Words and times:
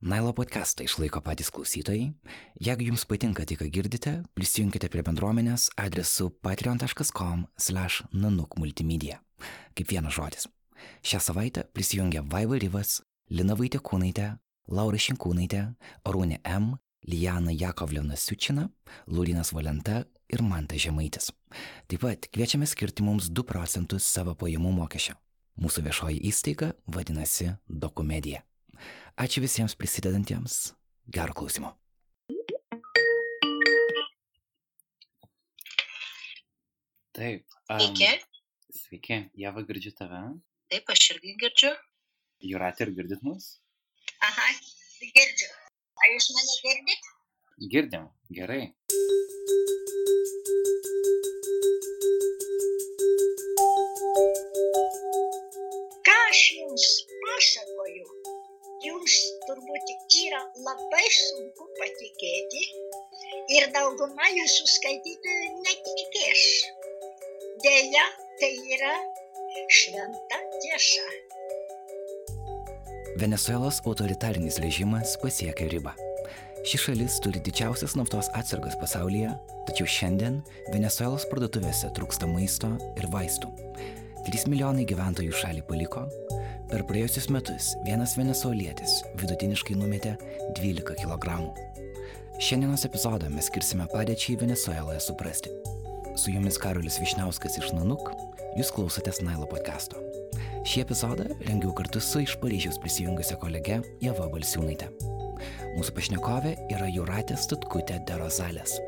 Nailo 0.00 0.32
podcastą 0.32 0.80
išlaiko 0.86 1.20
patys 1.20 1.50
klausytojai. 1.52 2.14
Jeigu 2.56 2.88
jums 2.88 3.04
patinka 3.04 3.44
tai, 3.44 3.60
ką 3.60 3.68
girdite, 3.68 4.24
prisijunkite 4.32 4.88
prie 4.88 5.04
bendruomenės 5.04 5.76
adresu 5.76 6.32
patreon.com/nanuk 6.40 8.56
multimedia. 8.56 9.20
Kaip 9.76 9.92
vienas 9.92 10.16
žodis. 10.16 10.48
Šią 11.04 11.20
savaitę 11.20 11.68
prisijungia 11.74 12.24
Vaiva 12.24 12.56
Ryvas, 12.56 13.04
Lina 13.28 13.52
Vaitekūnaitė, 13.54 14.38
Laura 14.68 14.96
Šinkūnaitė, 14.96 15.74
Arūnė 16.08 16.40
M, 16.48 16.78
Lijana 17.04 17.52
Jakovlina 17.52 18.16
Siučina, 18.16 18.70
Lūrinas 19.06 19.52
Valenta 19.52 20.06
ir 20.32 20.42
Manta 20.42 20.76
Žemaitis. 20.80 21.30
Taip 21.88 22.00
pat 22.00 22.28
kviečiame 22.32 22.66
skirti 22.66 23.02
mums 23.02 23.28
2 23.28 23.44
procentus 23.44 24.04
savo 24.08 24.34
pajamų 24.34 24.72
mokesčio. 24.80 25.14
Mūsų 25.60 25.82
viešoji 25.84 26.20
įstaiga 26.24 26.72
vadinasi 26.86 27.56
Dokumedija. 27.68 28.42
Ačiū 29.20 29.42
visiems 29.44 29.74
prisidedantiems. 29.76 30.54
Gero 31.12 31.34
klausimo. 31.36 31.74
Taip. 37.12 37.44
Sveiki. 37.68 38.08
Sveiki, 38.72 39.18
Jeva 39.42 39.60
girdžiu 39.68 39.92
tave. 39.98 40.20
Taip, 40.72 40.88
aš 40.94 41.02
irgi 41.16 41.34
girdžiu. 41.42 41.74
Jūratė, 42.48 42.86
ar 42.86 42.92
girdit 42.96 43.20
mus? 43.26 43.50
Aha, 44.24 44.46
girdžiu. 45.02 45.50
Ar 46.00 46.14
jūs 46.14 46.30
mane 46.38 46.56
girdit? 46.64 47.10
Girdim, 47.74 48.08
gerai. 48.40 48.62
Ką 56.08 56.16
aš 56.30 56.42
jums 56.56 56.88
pasakoju? 57.26 58.19
Jums 58.80 59.14
turbūt 59.44 59.90
yra 60.24 60.40
labai 60.64 61.06
sunku 61.12 61.66
patikėti 61.76 62.62
ir 63.56 63.66
dauguma 63.74 64.28
jūsų 64.32 64.68
skaitytojų 64.74 65.50
netikės. 65.66 66.44
Deja, 67.64 68.06
tai 68.40 68.52
yra 68.76 68.94
šventa 69.80 70.40
tiesa. 70.62 71.04
Venezuelos 73.20 73.82
autoritarinis 73.84 74.56
režimas 74.64 75.18
pasiekė 75.20 75.68
ribą. 75.74 75.92
Ši 76.64 76.80
šalis 76.86 77.20
turi 77.24 77.40
didžiausias 77.44 77.98
naftos 78.00 78.32
atsargas 78.36 78.80
pasaulyje, 78.80 79.34
tačiau 79.68 79.88
šiandien 79.88 80.40
Venezuelos 80.72 81.28
parduotuvėse 81.28 81.92
trūksta 81.96 82.28
maisto 82.32 82.72
ir 82.96 83.12
vaistų. 83.12 83.52
3 84.24 84.48
milijonai 84.52 84.88
gyventojų 84.88 85.36
šalį 85.36 85.68
paliko. 85.68 86.08
Per 86.70 86.84
praėjusius 86.86 87.24
metus 87.34 87.72
vienas 87.82 88.12
venezuelietis 88.14 89.00
vidutiniškai 89.18 89.74
numetė 89.74 90.12
12 90.54 90.94
kg. 91.00 91.40
Šiandienos 92.38 92.84
epizodą 92.86 93.26
mes 93.32 93.48
skirsime 93.50 93.88
padėčiai 93.90 94.36
Venezueloje 94.38 95.00
suprasti. 95.02 95.50
Su 96.14 96.30
jumis 96.30 96.60
Karolis 96.62 97.00
Višniauskas 97.02 97.58
iš 97.58 97.72
Nanuk, 97.74 98.12
jūs 98.54 98.70
klausotės 98.76 99.18
Nailo 99.26 99.48
podcasto. 99.50 99.98
Šį 100.62 100.84
epizodą 100.84 101.26
rengiau 101.48 101.74
kartu 101.74 101.98
su 102.06 102.22
iš 102.22 102.36
Paryžiaus 102.38 102.78
prisijungusia 102.78 103.40
kolege 103.42 103.80
Jeva 104.04 104.30
Balsiūnaitė. 104.30 104.92
Mūsų 105.74 105.96
pašnekovė 105.98 106.54
yra 106.70 106.86
Juratė 106.86 107.34
Stutkutė 107.40 107.98
de 108.06 108.20
Rozalės. 108.22 108.78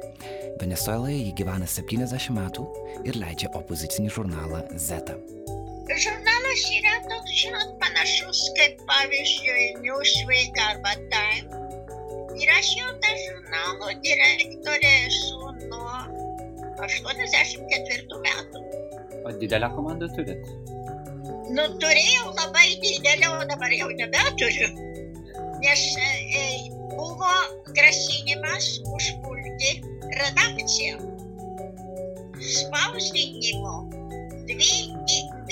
Venezueloje 0.62 1.19
ji 1.19 1.34
gyvena 1.42 1.67
70 1.67 2.30
metų 2.39 2.69
ir 3.02 3.19
leidžia 3.19 3.50
opozicinį 3.58 4.14
žurnalą 4.20 4.69
Zeta. 4.78 5.19
Žurnalas 6.53 6.70
yra 6.77 6.97
toks, 7.08 7.33
žinot, 7.33 7.69
panašus 7.81 8.41
kaip 8.58 8.81
pavyzdžiui 8.84 9.62
Newsweek 9.81 10.58
arba 10.61 10.92
Time. 11.08 11.48
Ir 12.36 12.50
aš 12.53 12.69
jau 12.77 12.91
tą 13.00 13.12
žurnalo 13.20 13.89
direktorė 14.05 14.91
esu 15.06 15.48
nuo 15.70 15.97
84 16.77 18.20
metų. 18.27 18.62
O 19.24 19.33
didelę 19.41 19.70
komandą 19.73 20.11
turit? 20.12 20.45
Nu, 21.57 21.64
turėjau 21.80 22.35
labai 22.36 22.67
didelę, 22.85 23.33
o 23.33 23.48
dabar 23.48 23.73
jau 23.73 23.89
nebeturiu. 24.02 24.68
Nes 25.64 25.86
e, 26.05 26.45
buvo 26.92 27.33
grasinimas 27.73 28.74
užpulti 28.92 29.79
redakciją. 30.20 31.01
Spausdinimo. 32.61 33.79
Dvi 34.42 35.02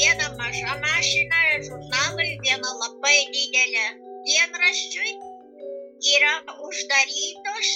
vieną 0.00 0.26
mažą 0.38 0.72
mašiną 0.86 1.40
žurnalui, 1.66 2.30
vieną 2.44 2.70
labai 2.82 3.20
didelę 3.34 3.86
dienraščiui 4.26 5.10
yra 6.16 6.34
uždarytos. 6.66 7.70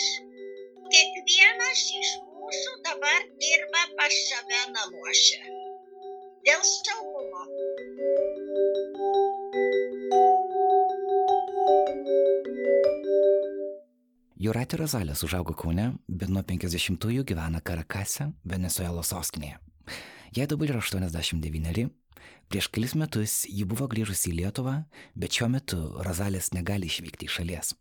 Kiekvienas 0.92 1.82
iš 2.00 2.12
mūsų 2.38 2.72
dabar 2.86 3.26
dirba 3.42 3.82
pas 3.98 4.14
save 4.28 4.60
namuose. 4.76 5.40
Dėl 6.48 6.62
saugumo. 6.68 7.42
Juratė 14.44 14.80
Rozalės 14.80 15.24
užaugo 15.24 15.52
Kaune, 15.56 15.90
bet 16.08 16.32
nuo 16.32 16.44
50-ųjų 16.44 17.24
gyvena 17.28 17.60
Karakase, 17.64 18.30
Venezuelos 18.44 19.12
sostinėje. 19.12 19.60
Jai 20.36 20.48
dabar 20.50 20.72
yra 20.72 20.80
89. 20.80 21.92
Prieš 22.50 22.68
kelis 22.74 22.94
metus 23.00 23.32
ji 23.48 23.64
buvo 23.70 23.86
grįžusi 23.90 24.30
į 24.30 24.36
Lietuvą, 24.40 24.74
bet 25.20 25.36
šiuo 25.36 25.48
metu 25.54 25.78
Rozalės 26.06 26.52
negali 26.56 26.90
išvykti 26.90 27.28
iš 27.28 27.38
šalies. 27.40 27.72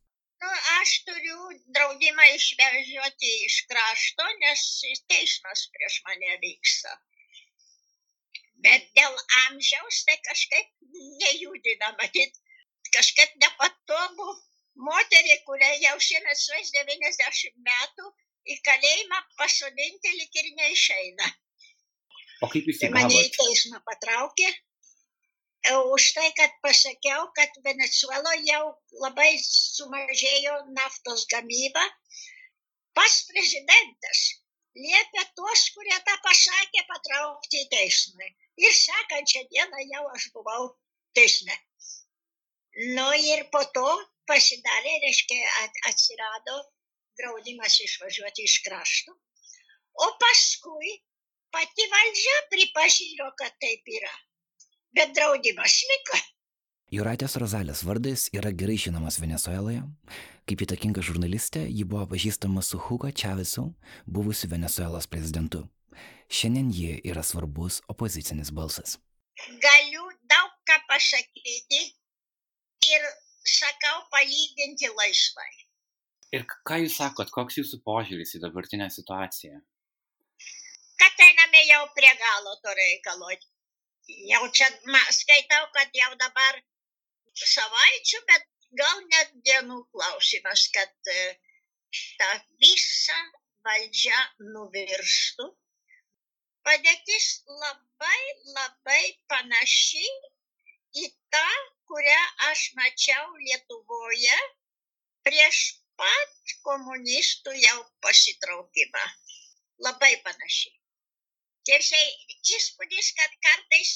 Nu, 0.43 0.51
aš 0.79 0.93
turiu 1.07 1.39
draudimą 1.75 2.25
išvežioti 2.37 3.33
iš 3.47 3.57
krašto, 3.71 4.29
nes 4.43 4.63
teismas 5.11 5.67
prieš 5.75 5.99
mane 6.07 6.39
vyksta. 6.45 6.95
Bet 8.65 8.89
dėl 8.97 9.13
amžiaus 9.43 10.01
tai 10.07 10.17
kažkaip 10.29 10.67
nejudina, 11.21 11.93
matyt, 11.99 12.39
kažkaip 12.95 13.37
nepatogu. 13.45 14.29
Moterį, 14.87 15.35
kuriai 15.45 15.75
jau 15.83 15.97
šiemet 16.01 16.39
suės 16.41 16.71
90 16.73 17.59
metų, 17.67 18.07
į 18.49 18.55
kalėjimą 18.67 19.19
pasodinti 19.37 20.13
lik 20.17 20.39
ir 20.41 20.47
neišeina. 20.59 21.27
O 22.43 22.49
kaip 22.51 22.67
jūs 22.69 22.79
Tai 22.83 22.89
mane 22.93 23.09
į 23.13 23.17
įgavot? 23.23 23.35
teismą 23.39 23.79
patraukė. 23.89 24.51
Už 25.95 26.05
tai, 26.15 26.27
kad 26.35 26.51
pasakiau, 26.63 27.29
kad 27.37 27.53
Venezuela 27.63 28.33
jau 28.43 28.63
labai 28.99 29.29
sumažėjo 29.39 30.55
naftos 30.75 31.23
gamyba. 31.31 31.83
Pas 32.97 33.13
prezidentas 33.29 34.23
liepia 34.75 35.23
tuos, 35.37 35.61
kurie 35.75 35.95
tą 36.09 36.15
pasakė, 36.25 36.83
patraukti 36.89 37.61
į 37.63 37.69
teismą. 37.71 38.27
Ir 38.65 38.75
sekančią 38.79 39.45
dieną 39.53 39.85
jau 39.93 40.03
aš 40.17 40.27
buvau 40.35 40.67
teisme. 41.15 41.55
Nu 42.97 43.07
ir 43.31 43.45
po 43.53 43.63
to 43.77 43.87
pasidarė, 44.27 44.93
reiškia, 45.05 45.39
at- 45.63 45.81
atsirado 45.93 46.59
draudimas 47.21 47.79
išvažiuoti 47.87 48.45
iš 48.49 48.59
krašto. 48.67 49.15
O 50.03 50.11
paskui 50.21 50.93
pati 51.53 51.89
valdžia 51.93 52.37
pripažino, 52.51 53.29
kad 53.39 53.53
taip 53.61 53.89
yra. 53.99 54.13
Bet 54.97 55.13
draudimas 55.17 55.79
liko. 55.89 56.19
Juratės 56.93 57.37
Rozalės 57.41 57.81
vardas 57.87 58.27
yra 58.37 58.51
gerai 58.53 58.75
žinomas 58.77 59.17
Venezueloje. 59.21 59.81
Kaip 60.49 60.61
įtakinga 60.65 61.01
žurnalistė, 61.01 61.63
ji 61.65 61.87
buvo 61.89 62.05
pažįstama 62.11 62.61
su 62.61 62.77
Hugo 62.77 63.09
Chavesu, 63.09 63.69
buvusiu 64.05 64.51
Venezuelos 64.51 65.07
prezidentu. 65.09 65.63
Šiandien 66.29 66.69
ji 66.73 66.99
yra 67.09 67.23
svarbus 67.25 67.79
opozicinis 67.89 68.51
balsas. 68.53 68.99
Galiu 69.65 70.05
daug 70.29 70.53
ką 70.69 70.77
pasakyti 70.89 71.81
ir 72.93 73.09
sakau 73.47 74.03
palyginti 74.13 74.89
laisvai. 74.93 75.51
Ir 76.33 76.45
ką 76.49 76.79
jūs 76.83 76.97
sakot, 76.97 77.29
koks 77.33 77.57
jūsų 77.61 77.81
požiūris 77.85 78.37
į 78.37 78.43
dabartinę 78.45 78.89
situaciją? 78.93 79.61
Kad 81.03 81.23
einame 81.27 81.61
jau 81.67 81.83
prie 81.95 82.13
galo 82.19 82.55
to 82.63 82.73
reikalo. 82.79 83.31
Jau 84.31 84.43
čia 84.55 84.69
ma, 84.87 85.01
skaitau, 85.11 85.65
kad 85.75 85.89
jau 85.99 86.11
dabar 86.21 86.59
savaičių, 87.35 88.21
bet 88.29 88.45
gal 88.81 89.01
net 89.11 89.33
dienų 89.47 89.79
klausimas, 89.91 90.63
kad 90.75 91.11
e, 91.15 91.25
ta 92.19 92.29
visa 92.63 93.19
valdžia 93.67 94.21
nuvirstų. 94.53 95.49
Padėtis 96.63 97.27
labai, 97.61 98.19
labai 98.55 99.03
panaši 99.33 100.07
į 101.03 101.09
tą, 101.35 101.47
kurią 101.91 102.21
aš 102.49 102.65
mačiau 102.79 103.35
Lietuvoje 103.41 104.37
prieš 105.27 105.59
pat 105.99 106.55
komunistų 106.69 107.57
jau 107.65 107.79
pasitraukimą. 108.07 109.03
Labai 109.83 110.15
ir 111.71 111.83
šiai 111.83 112.09
įspūdis, 112.57 113.13
kad 113.17 113.37
kartais 113.45 113.91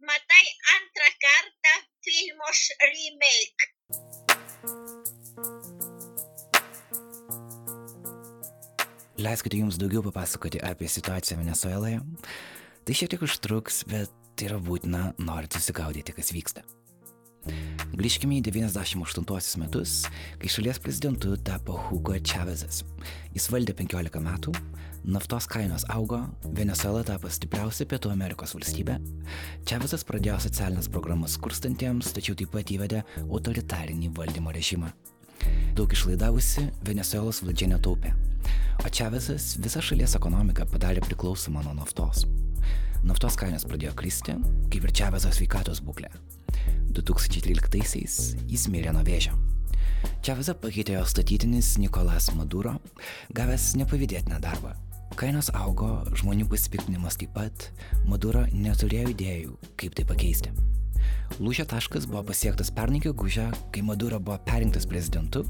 matai 0.00 0.44
antrą 0.76 1.10
kartą 1.24 1.74
filmus 2.06 2.62
remake. 2.80 3.68
Leiskite 9.20 9.58
jums 9.60 9.76
daugiau 9.76 10.00
papasakoti 10.06 10.62
apie 10.64 10.88
situaciją 10.88 11.42
Venezueloje. 11.42 12.00
Tai 12.88 12.96
šiek 12.96 13.10
tiek 13.12 13.24
užtruks, 13.26 13.82
bet 13.90 14.14
tai 14.32 14.48
yra 14.48 14.56
būtina, 14.64 15.10
norint 15.20 15.52
susigaudyti, 15.52 16.16
kas 16.16 16.32
vyksta. 16.32 16.64
Grįžkime 18.00 18.38
į 18.38 18.44
98 18.46 19.58
metus, 19.60 19.90
kai 20.40 20.48
šalies 20.48 20.78
prezidentu 20.80 21.34
tapo 21.44 21.74
Hugo 21.90 22.14
Chavezas. 22.24 22.78
Jis 23.34 23.48
valdė 23.52 23.74
15 23.76 24.22
metų, 24.24 24.54
naftos 25.04 25.44
kainos 25.52 25.84
augo, 25.92 26.22
Venezuela 26.56 27.04
tapo 27.04 27.28
stipriausia 27.28 27.84
Pietų 27.90 28.14
Amerikos 28.14 28.56
valstybė, 28.56 28.96
Chavezas 29.68 30.06
pradėjo 30.08 30.38
socialinės 30.46 30.88
programas 30.88 31.36
skurstantiems, 31.36 32.14
tačiau 32.16 32.40
taip 32.40 32.56
pat 32.56 32.72
įvedė 32.72 33.04
autoritarinį 33.26 34.14
valdymo 34.16 34.56
režimą. 34.56 34.94
Daug 35.76 35.92
išlaidavusi, 35.92 36.70
Venezuelos 36.88 37.44
valdžia 37.44 37.74
netaupė, 37.74 38.16
o 38.80 38.88
Chavezas 38.88 39.58
visą 39.60 39.84
šalies 39.84 40.16
ekonomiką 40.16 40.72
padarė 40.72 41.04
priklausomą 41.04 41.68
nuo 41.68 41.76
naftos. 41.82 42.24
Naftos 43.00 43.36
kainos 43.40 43.64
pradėjo 43.64 43.94
kristi, 43.96 44.34
kaip 44.72 44.84
ir 44.84 44.92
Čavezo 44.92 45.30
sveikatos 45.32 45.80
būklė. 45.84 46.10
2013-aisiais 46.92 48.16
jis 48.50 48.66
mirė 48.68 48.92
nuo 48.92 49.04
vėžio. 49.06 49.32
Čavezą 50.24 50.52
pakeitė 50.60 50.98
jo 50.98 51.04
statytinis 51.08 51.78
Nikolas 51.80 52.28
Maduro, 52.36 52.74
gavęs 53.36 53.70
nepavydėtiną 53.80 54.40
darbą. 54.44 54.74
Kainos 55.16 55.48
augo, 55.56 56.02
žmonių 56.20 56.46
pasipiktinimas 56.52 57.16
taip 57.20 57.32
pat, 57.36 57.70
Maduro 58.08 58.44
neturėjo 58.52 59.14
idėjų, 59.14 59.56
kaip 59.80 59.96
tai 59.96 60.04
pakeisti. 60.08 60.52
Lūžio 61.40 61.64
taškas 61.70 62.04
buvo 62.10 62.22
pasiektas 62.28 62.68
pernai 62.74 63.00
gegužę, 63.00 63.46
kai 63.72 63.82
Maduro 63.86 64.20
buvo 64.20 64.36
perinktas 64.44 64.84
prezidentu, 64.88 65.46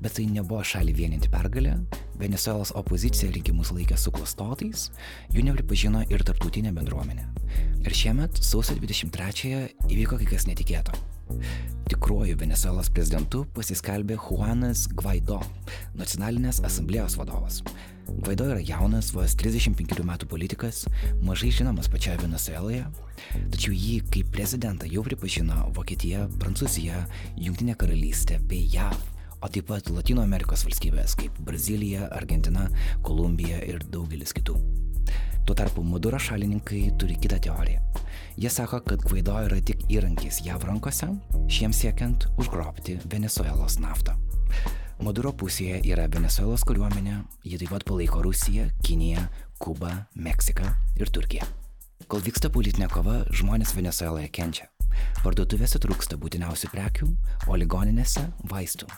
bet 0.00 0.16
tai 0.16 0.24
nebuvo 0.32 0.64
šalį 0.64 0.96
vieninti 0.96 1.28
pergalė, 1.32 1.76
Venezuelos 2.18 2.72
opozicija 2.78 3.30
rinkimus 3.34 3.70
laikė 3.74 3.98
suklastotais, 4.00 4.88
jų 5.34 5.44
nepripažino 5.46 6.02
ir 6.10 6.24
tarptautinė 6.26 6.72
bendruomenė. 6.76 7.28
Ir 7.84 7.94
šiemet, 7.94 8.42
sausio 8.42 8.74
23-ąją, 8.80 9.62
įvyko 9.86 10.18
kai 10.20 10.32
kas 10.34 10.48
netikėto. 10.50 10.96
Tikruoju 11.88 12.36
Venezuelos 12.40 12.90
prezidentu 12.92 13.44
pasiskelbė 13.56 14.18
Juanas 14.18 14.86
Guaido, 14.98 15.38
nacionalinės 15.96 16.60
asamblėjos 16.66 17.16
vadovas. 17.20 17.62
Guaido 18.08 18.48
yra 18.48 18.60
jaunas, 18.64 19.10
vos 19.12 19.36
35 19.40 20.02
metų 20.08 20.28
politikas, 20.28 20.82
mažai 21.24 21.50
žinomas 21.52 21.90
pačioje 21.92 22.22
Venezueloje, 22.22 22.86
tačiau 23.52 23.76
jį 23.76 24.00
kaip 24.12 24.32
prezidentą 24.32 24.88
jau 24.88 25.04
pripažino 25.06 25.68
Vokietija, 25.76 26.26
Prancūzija, 26.40 27.04
Junktinė 27.40 27.76
karalystė 27.80 28.40
bei 28.48 28.64
JAV, 28.72 28.96
o 29.40 29.48
taip 29.48 29.68
pat 29.70 29.90
Latino 29.94 30.24
Amerikos 30.24 30.64
valstybės 30.66 31.14
kaip 31.18 31.38
Brazilija, 31.46 32.08
Argentina, 32.14 32.68
Kolumbija 33.06 33.60
ir 33.66 33.82
daugelis 33.92 34.34
kitų. 34.36 34.58
Tuo 35.48 35.56
tarpu 35.56 35.80
Maduro 35.80 36.18
šalininkai 36.20 36.82
turi 37.00 37.16
kitą 37.16 37.38
teoriją. 37.40 37.80
Jie 38.36 38.50
sako, 38.52 38.82
kad 38.84 39.00
Guaido 39.00 39.38
yra 39.46 39.60
tik 39.64 39.86
įrankis 39.88 40.42
JAV 40.44 40.66
rankose, 40.68 41.08
šiems 41.48 41.80
siekiant 41.80 42.28
užgrobti 42.36 42.98
Venezuelos 43.08 43.78
naftą. 43.80 44.18
Maduro 45.00 45.32
pusėje 45.32 45.78
yra 45.88 46.04
Venezuelos 46.12 46.66
kariuomenė, 46.68 47.22
ji 47.46 47.62
taip 47.62 47.72
pat 47.72 47.86
palaiko 47.88 48.20
Rusiją, 48.26 48.68
Kiniją, 48.84 49.24
Kubą, 49.62 49.94
Meksiką 50.18 50.68
ir 51.00 51.08
Turkiją. 51.14 51.48
Kol 52.12 52.22
vyksta 52.28 52.50
politinė 52.52 52.90
kova, 52.92 53.22
žmonės 53.32 53.76
Venezueloje 53.78 54.28
kenčia. 54.28 54.68
Parduotuvėse 55.24 55.80
trūksta 55.80 56.20
būtiniausių 56.20 56.74
prekių, 56.74 57.12
o 57.46 57.56
ligoninėse- 57.56 58.28
vaistų. 58.52 58.88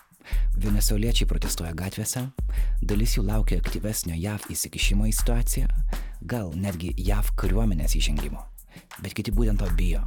Venezueliečiai 0.61 1.29
protestuoja 1.31 1.73
gatvėse, 1.77 2.27
dalis 2.83 3.17
jų 3.17 3.27
laukia 3.29 3.61
aktyvesnio 3.63 4.19
JAV 4.19 4.51
įsikišimo 4.55 5.09
į 5.11 5.17
situaciją, 5.23 5.69
gal 6.21 6.55
netgi 6.57 6.95
JAV 6.99 7.35
kariuomenės 7.41 7.99
įžengimo 8.01 8.47
bet 9.03 9.15
kiti 9.17 9.33
būtent 9.35 9.61
to 9.63 9.69
bijo. 9.77 10.03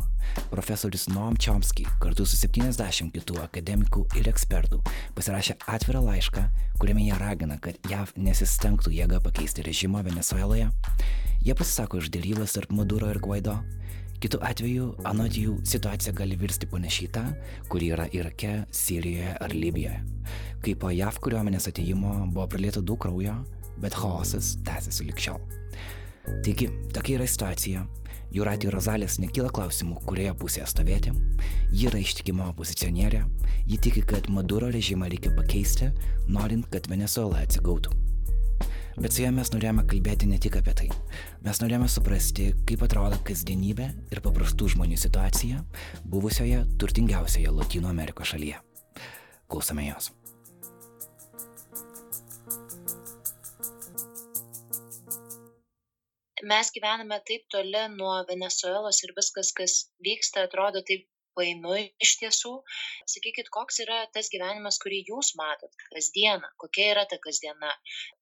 Profesorius 0.51 1.07
Noam 1.11 1.35
Chomsky 1.37 1.85
kartu 2.01 2.25
su 2.25 2.37
70 2.39 3.11
kitų 3.13 3.39
akademikų 3.43 4.05
ir 4.19 4.29
ekspertų 4.31 4.79
pasirašė 5.17 5.57
atvirą 5.75 6.03
laišką, 6.07 6.45
kuriame 6.81 7.05
jie 7.05 7.17
ragina, 7.19 7.59
kad 7.61 7.77
JAV 7.89 8.15
nesistengtų 8.17 8.93
jėga 8.95 9.21
pakeisti 9.23 9.65
režimą 9.65 10.03
Venezueloje. 10.07 10.69
Jie 11.43 11.55
pasisako 11.59 11.99
iš 12.01 12.11
dėrybas 12.13 12.55
tarp 12.55 12.71
Maduro 12.75 13.11
ir 13.11 13.19
Guaido. 13.23 13.59
Kitu 14.23 14.39
atveju, 14.39 14.85
anot 15.03 15.35
jų, 15.35 15.57
situacija 15.67 16.13
gali 16.15 16.37
virsti 16.39 16.69
panašiai 16.71 17.09
tą, 17.11 17.23
kuri 17.67 17.89
yra 17.91 18.05
Irake, 18.15 18.53
Sirijoje 18.71 19.33
ar 19.35 19.51
Libijoje. 19.51 19.97
Kai 20.63 20.75
po 20.79 20.91
JAV 20.95 21.17
kariuomenės 21.25 21.67
ateimo 21.67 22.13
buvo 22.29 22.45
pralieta 22.53 22.79
daug 22.79 23.01
kraujo, 23.03 23.33
bet 23.83 23.97
chaosas 23.99 24.53
tęsiasi 24.63 25.09
likščiau. 25.09 25.41
Taigi, 26.45 26.69
tokia 26.95 27.17
yra 27.17 27.27
situacija, 27.27 27.83
Jūratė 28.33 28.71
Rozalės 28.73 29.19
nekyla 29.21 29.51
klausimų, 29.53 29.99
kurioje 30.07 30.31
pusėje 30.39 30.69
stovėti. 30.71 31.11
Ji 31.75 31.91
yra 31.91 31.99
ištikima 32.01 32.47
opozicionierė, 32.53 33.25
ji 33.67 33.81
tiki, 33.89 34.05
kad 34.07 34.31
Maduro 34.31 34.71
režimą 34.73 35.11
reikia 35.11 35.35
pakeisti, 35.35 35.91
norint, 36.31 36.71
kad 36.71 36.87
Venezuela 36.89 37.43
atsigautų. 37.43 38.02
Bet 38.97 39.15
su 39.15 39.23
ja 39.23 39.31
mes 39.33 39.49
norėjome 39.53 39.85
kalbėti 39.89 40.27
ne 40.29 40.37
tik 40.41 40.57
apie 40.59 40.73
tai. 40.77 40.89
Mes 41.45 41.61
norėjome 41.63 41.89
suprasti, 41.89 42.51
kaip 42.69 42.83
atrodo 42.85 43.17
kasdienybė 43.25 43.87
ir 44.13 44.21
paprastų 44.25 44.73
žmonių 44.75 44.99
situacija 45.01 45.63
buvusioje 46.05 46.65
turtingiausioje 46.81 47.53
Latino 47.53 47.89
Amerikos 47.89 48.35
šalyje. 48.35 48.61
Klausome 49.49 49.89
jos. 49.89 50.13
mes 56.43 56.69
gyvename 56.75 57.19
taip 57.27 57.45
toli 57.53 57.81
nuo 57.95 58.13
Venezuelos 58.27 58.99
ir 59.05 59.13
viskas, 59.17 59.51
kas 59.55 59.75
vyksta, 60.07 60.45
atrodo 60.47 60.83
taip 60.89 61.07
painu 61.37 61.75
iš 62.05 62.13
tiesų. 62.21 62.53
Sakykit, 63.15 63.49
koks 63.57 63.81
yra 63.85 64.03
tas 64.15 64.29
gyvenimas, 64.33 64.79
kurį 64.83 65.03
jūs 65.09 65.33
matot 65.39 65.85
kasdieną, 65.93 66.53
kokia 66.63 66.91
yra 66.93 67.05
ta 67.09 67.19
kasdiena, 67.25 67.73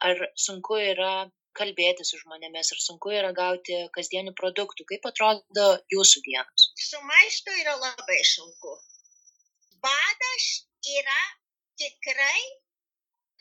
ar 0.07 0.25
sunku 0.45 0.79
yra 0.93 1.13
kalbėti 1.57 2.05
su 2.07 2.19
žmonėmis, 2.21 2.71
ar 2.75 2.79
sunku 2.85 3.11
yra 3.17 3.31
gauti 3.35 3.77
kasdienių 3.97 4.33
produktų, 4.39 4.87
kaip 4.91 5.07
atrodo 5.09 5.67
jūsų 5.93 6.23
dienos. 6.27 6.71
Su 6.79 7.01
maistu 7.09 7.55
yra 7.63 7.75
labai 7.81 8.19
sunku. 8.33 8.77
Badas 9.83 10.47
yra 10.95 11.21
tikrai 11.81 12.41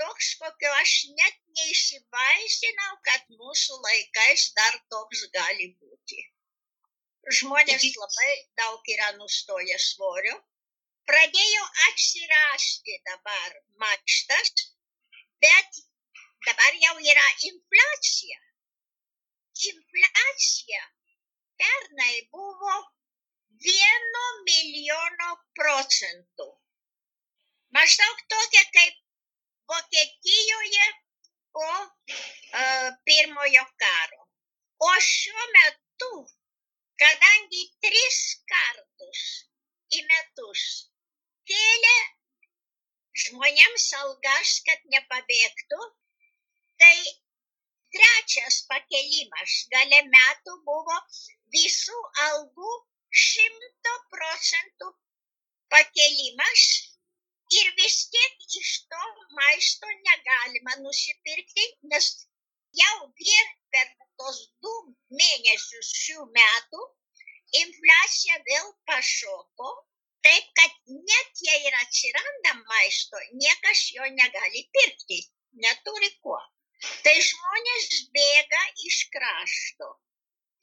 toks, 0.01 0.35
kokio 0.41 0.73
aš 0.81 0.93
net 1.21 1.39
neįsivaizdinau, 1.59 2.93
kad 3.07 3.27
mūsų 3.41 3.81
laikais 3.87 4.51
dar 4.59 4.79
toks 4.95 5.27
gali 5.37 5.73
būti. 5.77 6.23
Žmonės 7.29 7.83
labai 8.03 8.31
daug 8.57 8.87
yra 8.95 9.09
nustoję 9.17 9.79
svorio. 9.79 10.37
Pradėjo 11.11 11.65
atsirasti 11.89 12.97
dabar 13.09 13.57
mankštas, 13.83 14.53
bet 15.45 15.81
dabar 16.47 16.79
jau 16.85 16.95
yra 17.13 17.27
infliacija. 17.51 18.41
Infliacija 19.73 20.83
pernai 21.61 22.17
buvo 22.33 22.79
vieno 23.67 24.25
milijono 24.49 25.37
procentų. 25.61 26.49
Maždaug 27.77 28.25
tokia 28.33 28.65
kaip 28.79 28.97
Vokietijoje 29.71 30.87
po 31.55 31.69
uh, 31.69 32.89
pirmojo 33.05 33.65
karo. 33.83 34.23
O 34.89 34.91
šiuo 35.11 35.45
metu, 35.57 36.15
kadangi 37.03 37.63
tris 37.85 38.19
kartus 38.53 39.23
į 39.97 40.03
metus 40.11 40.65
kėlė 41.51 41.97
žmonėms 43.23 43.87
algas, 44.01 44.53
kad 44.67 44.85
nepabėgtų, 44.95 45.81
tai 46.83 46.95
trečias 47.97 48.61
pakelimas 48.71 49.57
gale 49.75 50.01
metų 50.15 50.57
buvo 50.69 50.99
visų 51.57 51.99
algų 52.27 52.73
šimto 53.25 53.95
procentų 54.15 54.93
pakelimas 55.75 56.67
ir 57.59 57.73
vis 57.81 57.97
tiek 58.15 58.47
iš 58.63 58.73
to 58.93 59.07
maisto 59.39 59.91
negalima 60.09 60.77
nusipirkti, 60.85 61.67
nes 61.93 62.13
jau 62.83 62.97
vien 63.19 63.49
per 63.75 63.89
tos 64.21 64.39
du 64.63 64.75
mėnesius 65.19 65.91
šių 66.05 66.25
metų 66.37 66.70
pašoko, 69.01 69.69
taip 70.25 70.47
kad 70.59 70.73
net 71.09 71.43
jei 71.47 71.61
ir 71.69 71.77
atsiranda 71.81 72.53
maisto, 72.69 73.17
niekas 73.43 73.81
jo 73.97 74.05
negali 74.21 74.63
pirkti, 74.75 75.19
neturi 75.65 76.11
kuo. 76.21 76.41
Tai 77.05 77.17
žmonės 77.29 77.87
bėga 78.17 78.61
iš 78.89 78.99
krašto. 79.15 79.89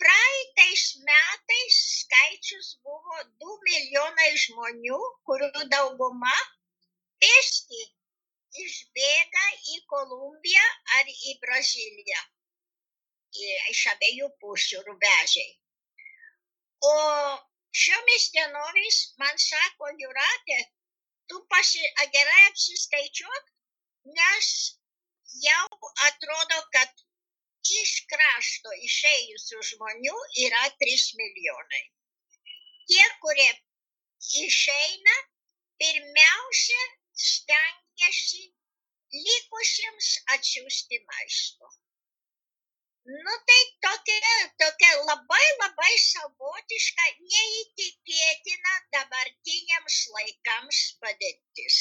Praeitais 0.02 0.84
metais 1.10 1.78
skaičius 2.02 2.70
buvo 2.86 3.18
2 3.46 3.58
milijonai 3.66 4.32
žmonių, 4.46 5.02
kurių 5.30 5.66
dauguma 5.74 6.38
pėsti 7.24 7.84
išbėga 8.66 9.46
į 9.74 9.82
Kolumbiją 9.94 10.66
ar 11.00 11.10
į 11.10 11.38
Braziliją. 11.42 12.22
Iš 13.74 13.86
abiejų 13.94 14.30
pusių 14.42 14.86
rubežiai. 14.86 15.52
O 16.86 16.98
šiomis 17.82 18.30
dienomis 18.36 18.98
man 19.22 19.42
sako, 19.44 19.92
Juratė, 20.02 20.60
tu 21.30 21.42
pasi, 21.52 21.84
gerai 22.16 22.42
apsiskaičiuok, 22.50 23.52
nes 24.20 24.50
jau 25.44 25.68
atrodo, 26.08 26.60
kad 26.76 27.06
iš 27.82 27.94
krašto 28.12 28.74
išėjusių 28.90 29.64
žmonių 29.70 30.18
yra 30.48 30.66
3 30.84 31.08
milijonai. 31.22 31.84
Tie, 32.88 33.08
kurie 33.24 33.50
išeina, 34.44 35.18
pirmiausia 35.82 36.86
stengiasi 37.26 38.46
likusiems 39.26 40.14
atsiųsti 40.38 41.04
maisto. 41.12 41.74
Nu 43.08 43.34
tai 43.48 43.64
tokia, 43.86 44.36
tokia 44.60 44.92
labai 45.10 45.46
labai 45.62 45.94
savotiška, 46.06 47.06
neįtikėtina 47.34 48.74
dabartiniams 48.96 50.00
laikams 50.16 50.82
padėtis. 51.04 51.78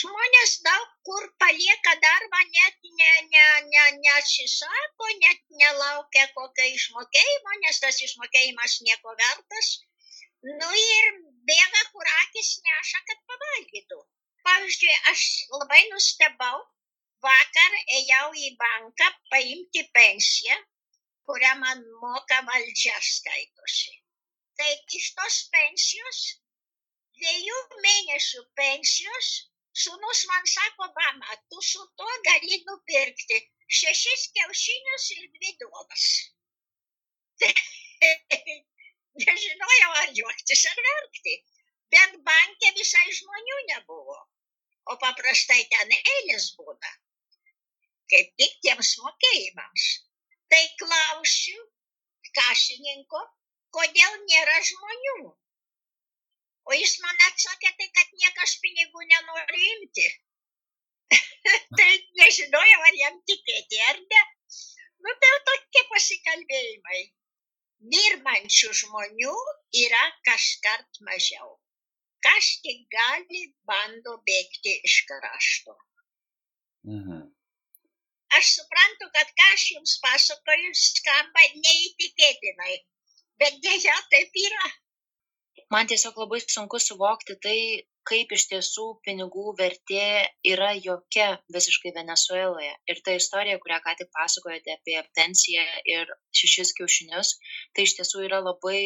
Žmonės 0.00 0.52
daug 0.68 0.92
kur 1.08 1.24
palieka 1.40 1.96
darbą, 2.04 2.42
net 2.58 2.76
ne, 3.00 3.12
ne, 3.32 3.46
ne, 3.72 3.86
neatsisako, 4.04 5.10
net 5.24 5.40
nelaukia 5.62 6.28
kokio 6.36 6.68
išmokėjimo, 6.74 7.58
nes 7.64 7.80
tas 7.86 8.04
išmokėjimas 8.10 8.78
nieko 8.90 9.16
vertas. 9.24 9.74
Nu 10.44 10.72
ir 10.84 11.12
bėga, 11.48 11.86
kur 11.94 12.12
akis 12.20 12.58
neša, 12.68 13.06
kad 13.08 13.24
pavalgytų. 13.32 14.04
Pavyzdžiui, 14.50 14.98
aš 15.14 15.24
labai 15.56 15.80
nustebau, 15.94 16.66
vakar 17.24 17.76
ėjau 17.98 18.26
į 18.46 18.48
banką 18.62 19.08
paimti 19.32 19.82
pensiją, 19.96 20.56
kurią 21.28 21.54
man 21.62 21.82
moka 22.02 22.38
valdžia 22.50 22.96
skaitosi. 23.10 23.94
Tai 24.58 24.70
iš 24.98 25.06
tos 25.18 25.36
pensijos, 25.54 26.20
dviejų 27.18 27.58
mėnesių 27.86 28.44
pensijos, 28.60 29.28
sunus 29.84 30.24
man 30.30 30.48
sako, 30.54 30.88
mama, 31.00 31.36
tu 31.50 31.62
su 31.70 31.84
tuo 32.00 32.14
gali 32.30 32.62
nupirkti 32.70 33.42
šešis 33.80 34.22
kiaušinius 34.38 35.10
ir 35.18 35.28
dvi 35.36 35.54
duonas. 35.62 36.06
Nežinojau, 39.18 39.92
ar 40.02 40.10
juoktis 40.16 40.64
ar 40.72 40.82
verkti, 40.88 41.38
bet 41.94 42.18
bankė 42.30 42.74
visai 42.80 43.06
žmonių 43.20 43.62
nebuvo 43.74 44.18
o 44.92 44.96
paprastai 45.02 45.64
ten 45.72 45.92
eilės 45.98 46.52
būna, 46.58 46.92
kaip 48.12 48.30
tik 48.40 48.54
tiems 48.66 48.92
mokėjimams. 49.02 49.88
Tai 50.52 50.62
klausiu 50.82 51.64
kasininko, 52.38 53.20
kodėl 53.76 54.16
nėra 54.30 54.56
žmonių. 54.70 55.18
O 56.68 56.76
jis 56.76 56.96
man 57.04 57.22
atsakė, 57.28 57.74
tai 57.80 57.88
kad 57.98 58.16
niekas 58.22 58.56
pinigų 58.64 59.04
nenori 59.12 59.68
imti. 59.74 60.08
tai 61.78 61.90
nežinojau, 62.20 62.80
ar 62.88 62.98
jam 63.02 63.22
tikėti 63.30 63.84
ar 63.92 64.02
ne. 64.02 64.24
Nu, 65.04 65.14
tai 65.22 65.32
tokie 65.52 65.86
pasikalbėjimai. 65.92 67.00
Dirbančių 67.94 68.74
žmonių 68.82 69.38
yra 69.86 70.04
kažkart 70.28 71.00
mažiau 71.08 71.56
kas 72.24 72.46
tik 72.64 72.86
gali, 72.94 73.42
bando 73.68 74.16
bėgti 74.28 74.74
iš 74.88 74.96
krašto. 75.10 75.74
Mhm. 76.94 77.20
Aš 78.36 78.50
suprantu, 78.58 79.08
kad 79.14 79.30
ką 79.38 79.46
aš 79.54 79.64
jums 79.74 79.94
pasakoju, 80.04 80.72
skamba 80.76 81.44
neįtikėtinai, 81.62 82.74
bet 83.40 83.56
dėja 83.64 83.96
taip 84.12 84.36
yra. 84.44 84.68
Man 85.72 85.88
tiesiog 85.88 86.16
labai 86.22 86.40
sunku 86.44 86.80
suvokti 86.80 87.36
tai, 87.44 87.58
kaip 88.08 88.30
iš 88.32 88.44
tiesų 88.50 88.84
pinigų 89.04 89.52
vertė 89.58 90.04
yra 90.52 90.70
jokia 90.76 91.26
visiškai 91.56 91.92
Venezueloje. 91.96 92.70
Ir 92.92 93.02
ta 93.04 93.16
istorija, 93.18 93.58
kurią 93.64 93.80
ką 93.84 93.94
tik 93.98 94.10
pasakojate 94.16 94.76
apie 94.76 94.96
pensiją 95.18 95.64
ir 95.94 96.14
šešis 96.40 96.72
kiaušinius, 96.78 97.34
tai 97.76 97.84
iš 97.88 97.98
tiesų 97.98 98.24
yra 98.28 98.40
labai 98.44 98.80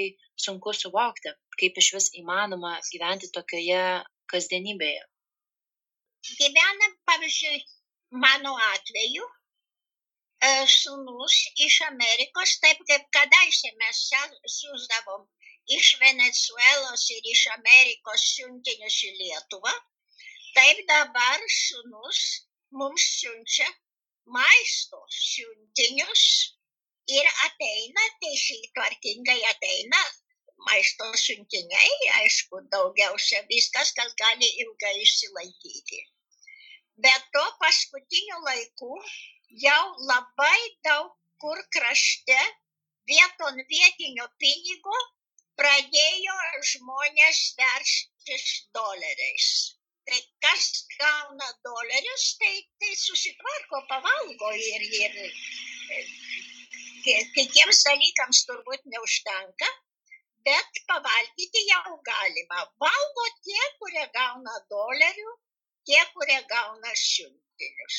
sunku 0.47 0.75
suvokti, 0.79 1.35
kaip 1.61 1.79
iš 1.83 1.93
vis 1.99 2.11
įmanoma 2.23 2.75
gyventi 2.91 3.31
tokioje 3.37 3.85
kasdienybėje. 4.33 5.07
Gyvena, 6.41 6.91
pavyzdžiui, 7.11 7.63
mano 8.13 8.53
atveju, 8.73 9.25
sūnus 10.69 11.37
iš 11.67 11.81
Amerikos, 11.89 12.59
taip 12.65 12.81
kaip 12.89 13.05
kadaise 13.17 13.71
mes 13.81 14.01
siūsdavom 14.57 15.29
iš 15.77 15.93
Venezuelos 16.01 17.05
ir 17.17 17.29
iš 17.35 17.47
Amerikos 17.57 18.25
siuntinius 18.35 18.99
į 19.09 19.13
Lietuvą, 19.21 19.75
taip 20.57 20.83
dabar 20.89 21.47
sunus 21.49 22.21
mums 22.71 23.05
siunčia 23.21 23.69
maisto 24.27 25.05
siuntinius 25.09 26.25
ir 27.09 27.27
ateina, 27.47 28.09
teisai 28.21 28.61
tvarkingai 28.75 29.41
ateina 29.55 30.03
maisto 30.67 31.09
siuntiniai, 31.19 31.95
aišku, 32.19 32.67
daugiausia 32.75 33.43
viskas, 33.49 33.93
kas 33.93 34.15
gali 34.19 34.49
ilgai 34.65 34.97
išsilaikyti. 35.03 36.03
Bet 37.05 37.23
to 37.35 37.45
paskutiniu 37.61 38.39
laiku 38.49 38.93
jau 39.65 39.85
labai 40.11 40.61
daug 40.89 41.11
kur 41.43 41.59
krašte 41.75 42.41
vieton 43.11 43.59
vietinio 43.75 44.27
pinigo 44.43 44.99
pradėjo 45.61 46.37
žmonės 46.73 47.41
verstis 47.61 48.47
doleriais. 48.77 49.49
Tai 50.09 50.19
kas 50.45 50.69
gauna 50.99 51.49
dolerius, 51.67 52.25
tai, 52.41 52.55
tai 52.83 52.95
susitvarko, 52.99 53.83
pavalgo 53.91 54.51
ir, 54.59 54.87
ir 55.03 55.13
kitiems 57.37 57.85
dalykams 57.87 58.43
turbūt 58.49 58.83
neužtenka, 58.95 59.69
bet 60.49 60.83
pavalgyti 60.91 61.63
jau 61.69 61.95
galima. 62.09 62.67
Valgo 62.83 63.29
tie, 63.47 63.63
kurie 63.79 64.07
gauna 64.17 64.59
dolerių, 64.75 65.37
tie, 65.89 66.01
kurie 66.15 66.39
gauna 66.51 66.93
siuntinius. 66.99 67.99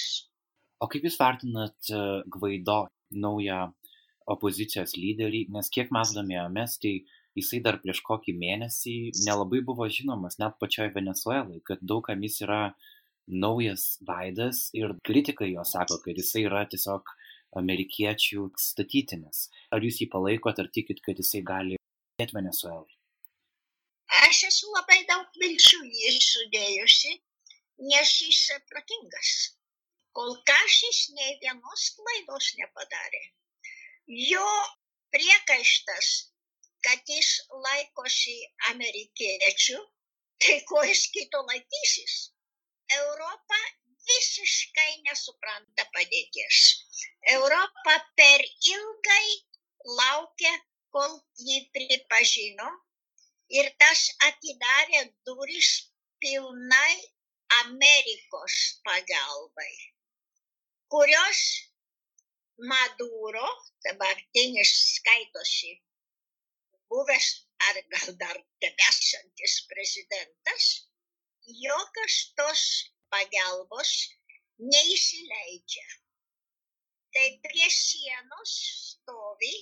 O 0.84 0.90
kaip 0.92 1.06
Jūs 1.08 1.20
vertinat 1.20 1.92
Gvaido 2.34 2.86
naują 3.14 3.70
opozicijos 4.34 4.96
lyderį, 4.98 5.46
nes 5.54 5.70
kiek 5.74 5.92
mes 5.96 6.14
domėjomės, 6.16 6.78
tai 6.84 6.94
jisai 7.38 7.60
dar 7.66 7.80
prieš 7.84 8.02
kokį 8.08 8.36
mėnesį 8.40 8.96
nelabai 9.28 9.62
buvo 9.68 9.88
žinomas 9.98 10.40
net 10.42 10.58
pačioj 10.62 10.92
Venezuelai, 10.96 11.60
kad 11.68 11.82
daugam 11.82 12.24
jis 12.26 12.42
yra 12.46 12.62
naujas 13.28 13.86
veidas 14.08 14.70
ir 14.76 14.96
kritikai 15.08 15.54
jo 15.54 15.64
sako, 15.68 16.00
kad 16.04 16.20
jisai 16.20 16.46
yra 16.50 16.66
tiesiog 16.70 17.14
amerikiečių 17.60 18.50
statytinis. 18.60 19.48
Ar 19.72 19.84
jūs 19.86 20.02
jį 20.02 20.10
palaikot, 20.14 20.60
ar 20.60 20.70
tikit, 20.74 21.04
kad 21.06 21.20
jisai 21.22 21.44
gali 21.46 21.78
padėti 21.80 22.38
Venezuelai? 22.40 22.98
Aš 24.24 24.44
esu 24.50 24.72
labai 24.74 25.04
daug 25.10 25.30
vilčių 25.42 25.80
jį 25.88 26.16
sudėjusi, 26.22 27.14
nes 27.78 28.10
jis 28.22 28.42
protingas. 28.72 29.32
Kol 30.14 30.36
kas 30.50 30.82
jis 30.84 31.00
nei 31.18 31.38
vienos 31.42 31.88
klaidos 31.98 32.52
nepadarė. 32.60 33.24
Jo 34.08 34.50
priekaištas 35.16 36.12
kad 36.84 37.14
jis 37.16 37.30
laikosi 37.66 38.36
amerikiečių, 38.72 39.80
tai 40.44 40.58
ko 40.70 40.84
jis 40.90 41.08
kito 41.16 41.42
laikysis? 41.50 42.16
Europa 42.98 43.60
visiškai 44.10 44.92
nesupranta 45.08 45.86
padėties. 45.96 46.60
Europa 47.36 47.96
per 48.20 48.44
ilgai 48.74 49.28
laukia, 50.00 50.54
kol 50.94 51.16
jį 51.48 51.60
pripažino 51.76 52.68
ir 53.60 53.70
tas 53.82 54.04
atidarė 54.28 55.06
duris 55.26 55.70
pilnai 56.22 56.94
Amerikos 57.62 58.56
pagalbai, 58.86 59.76
kurios 60.92 61.42
Maduro, 62.70 63.48
dabartinis 63.84 64.72
skaitosi 64.96 65.72
buvęs 66.90 67.28
ar 67.68 67.76
gal 67.92 68.10
dar 68.22 68.38
tebesantis 68.62 69.54
prezidentas, 69.70 70.64
jokios 71.64 72.16
tos 72.38 72.64
pagalbos 73.12 73.92
neįsileidžia. 74.72 75.88
Tai 77.14 77.28
prie 77.46 77.70
sienos 77.70 78.52
stovi 78.90 79.56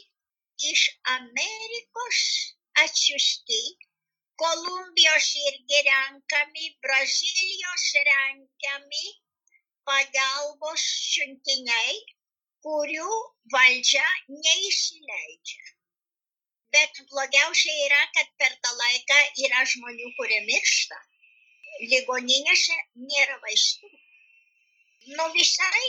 iš 0.71 0.81
Amerikos 1.15 2.19
atsiusti, 2.83 3.61
Kolumbijos 4.41 5.27
irgi 5.47 5.79
renkami, 5.87 6.63
Brazilijos 6.83 7.83
renkami 8.07 9.03
pagalbos 9.89 10.85
siuntiniai, 11.09 11.91
kurių 12.65 13.17
valdžia 13.53 14.07
neįsileidžia. 14.45 15.67
Bet 16.75 17.01
blogiausia 17.11 17.75
yra, 17.83 17.99
kad 18.15 18.31
per 18.41 18.55
tą 18.63 18.71
laiką 18.79 19.19
yra 19.47 19.61
žmonių, 19.73 20.09
kurie 20.17 20.39
miršta. 20.47 20.97
Ligoninėse 21.91 22.77
nėra 23.11 23.37
vaistų. 23.43 23.91
Nu 25.19 25.27
visai 25.35 25.83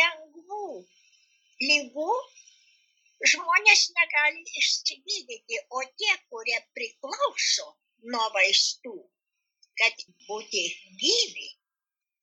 lengvų 0.00 0.62
lygų 1.66 2.08
žmonės 3.34 3.84
negali 4.00 4.46
išsigydyti, 4.62 5.60
o 5.76 5.84
tie, 6.00 6.16
kurie 6.32 6.62
priklauso 6.78 7.68
nuo 8.12 8.26
vaistų, 8.34 8.94
kad 9.80 10.04
būti 10.26 10.64
gyvi, 11.02 11.48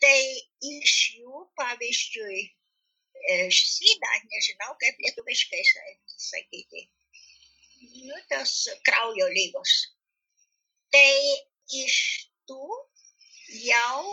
tai 0.03 0.20
iš 0.72 0.94
jų, 1.17 1.46
pavyzdžiui, 1.60 2.44
šydą, 3.58 4.12
nežinau 4.32 4.75
kaip 4.82 5.00
lietuviškai 5.05 5.63
sakyti, 6.27 6.86
nu, 8.05 8.20
tos 8.29 8.53
kraujo 8.88 9.27
lygos. 9.34 9.75
Tai 10.94 11.15
iš 11.82 11.98
tų 12.48 12.67
jau 13.65 14.03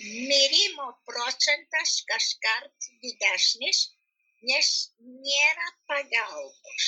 mirimo 0.00 0.90
procentas 1.06 2.00
kaskart 2.10 2.90
didesnis 3.04 3.86
nes 4.48 4.68
nėra 5.00 5.68
pagalbos. 5.90 6.86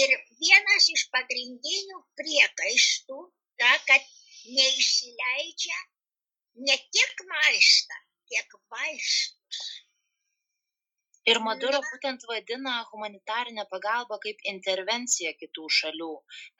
Ir 0.00 0.12
vienas 0.40 0.88
iš 0.96 1.02
pagrindinių 1.14 1.98
priekaištų 2.20 3.18
ta, 3.62 3.72
kad 3.88 4.06
neįsileidžia 4.58 5.80
ne 6.68 6.76
tik 6.96 7.24
maistą, 7.32 7.98
kiek 8.32 8.56
vaistus. 8.74 9.60
Ir 11.30 11.38
Maduro 11.46 11.78
būtent 11.88 12.24
vadina 12.28 12.72
humanitarinę 12.88 13.64
pagalbą 13.74 14.16
kaip 14.24 14.40
intervenciją 14.52 15.34
kitų 15.42 15.68
šalių. 15.76 16.10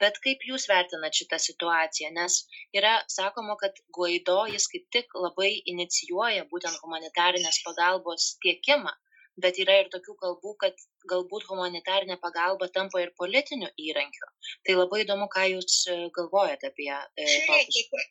Bet 0.03 0.19
kaip 0.27 0.45
jūs 0.49 0.69
vertinat 0.71 1.19
šitą 1.19 1.39
situaciją? 1.45 2.11
Nes 2.19 2.37
yra 2.81 2.93
sakoma, 3.15 3.57
kad 3.63 3.81
Guaido 3.97 4.37
jis 4.53 4.69
kaip 4.75 4.85
tik 4.97 5.17
labai 5.25 5.51
inicijuoja 5.73 6.45
būtent 6.53 6.79
humanitarinės 6.85 7.59
pagalbos 7.65 8.29
tiekimą 8.45 8.93
bet 9.41 9.57
yra 9.61 9.79
ir 9.81 9.89
tokių 9.93 10.15
kalbų, 10.21 10.55
kad 10.63 10.83
galbūt 11.09 11.47
humanitarinė 11.49 12.17
pagalba 12.21 12.69
tampa 12.73 13.01
ir 13.01 13.13
politiniu 13.19 13.69
įrankiu. 13.87 14.29
Tai 14.65 14.77
labai 14.79 15.03
įdomu, 15.05 15.29
ką 15.35 15.45
Jūs 15.55 15.79
e, 15.89 15.97
galvojate 16.17 16.69
apie. 16.69 16.91
E, 17.17 17.27
Žiūrėkite, 17.33 18.03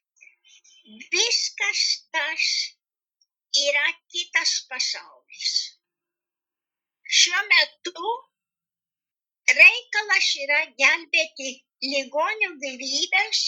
viskas 1.15 1.85
tas 2.15 2.49
yra 3.63 3.87
kitas 4.11 4.57
pasaulis. 4.71 5.55
Šiuo 7.13 7.43
metu 7.51 8.13
reikalas 9.53 10.29
yra 10.43 10.61
gelbėti 10.81 11.51
ligonių 11.85 12.55
gyvybės 12.63 13.43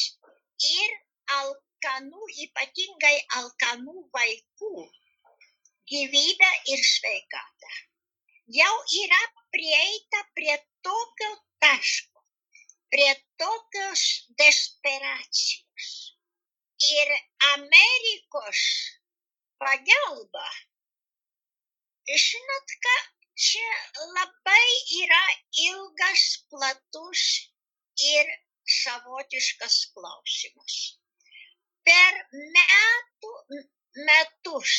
ir 0.69 0.99
alkanų, 1.38 2.28
ypatingai 2.45 3.16
alkanų 3.40 4.04
vaikų 4.14 4.75
gyvybę 5.90 6.50
ir 6.75 6.85
sveikatą. 6.90 7.53
Jau 8.52 8.76
yra 9.02 9.22
prieita 9.52 10.18
prie 10.36 10.56
tokio 10.84 11.30
taško, 11.64 12.20
prie 12.92 13.12
tokios 13.40 14.02
desperacijos. 14.36 15.86
Ir 16.96 17.08
Amerikos 17.54 18.60
pagalba, 19.56 20.44
žinot 22.26 22.76
ką, 22.84 22.94
čia 23.47 23.73
labai 24.12 24.69
yra 25.00 25.25
ilgas, 25.64 26.45
platus 26.52 27.25
ir 28.12 28.28
savotiškas 28.69 29.80
klausimas. 29.97 30.78
Per 31.88 32.23
metų, 32.36 33.34
metus 34.04 34.78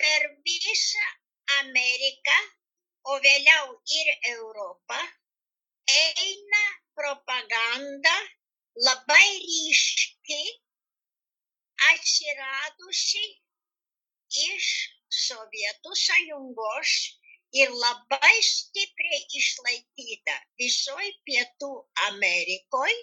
per 0.00 0.30
visą 0.48 1.08
Ameriką, 1.60 2.42
o 3.12 3.18
vėliau 3.26 3.72
ir 4.00 4.10
Europą, 4.32 5.00
eina 5.94 6.62
propaganda 7.00 8.14
labai 8.88 9.26
ryški, 9.46 10.42
atsiradusi 11.90 13.24
iš 14.44 14.68
Sovietų 15.14 15.92
sąjungos 16.02 16.94
ir 17.60 17.74
labai 17.82 18.38
stipriai 18.46 19.20
išlaikyta 19.40 20.34
visoje 20.62 21.10
Pietų 21.28 21.70
Amerikoje, 22.06 22.96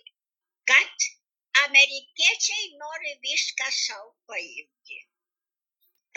kad 0.71 1.07
amerikiečiai 1.65 2.65
nori 2.81 3.13
viską 3.27 3.69
savo 3.77 4.11
paimti. 4.31 4.99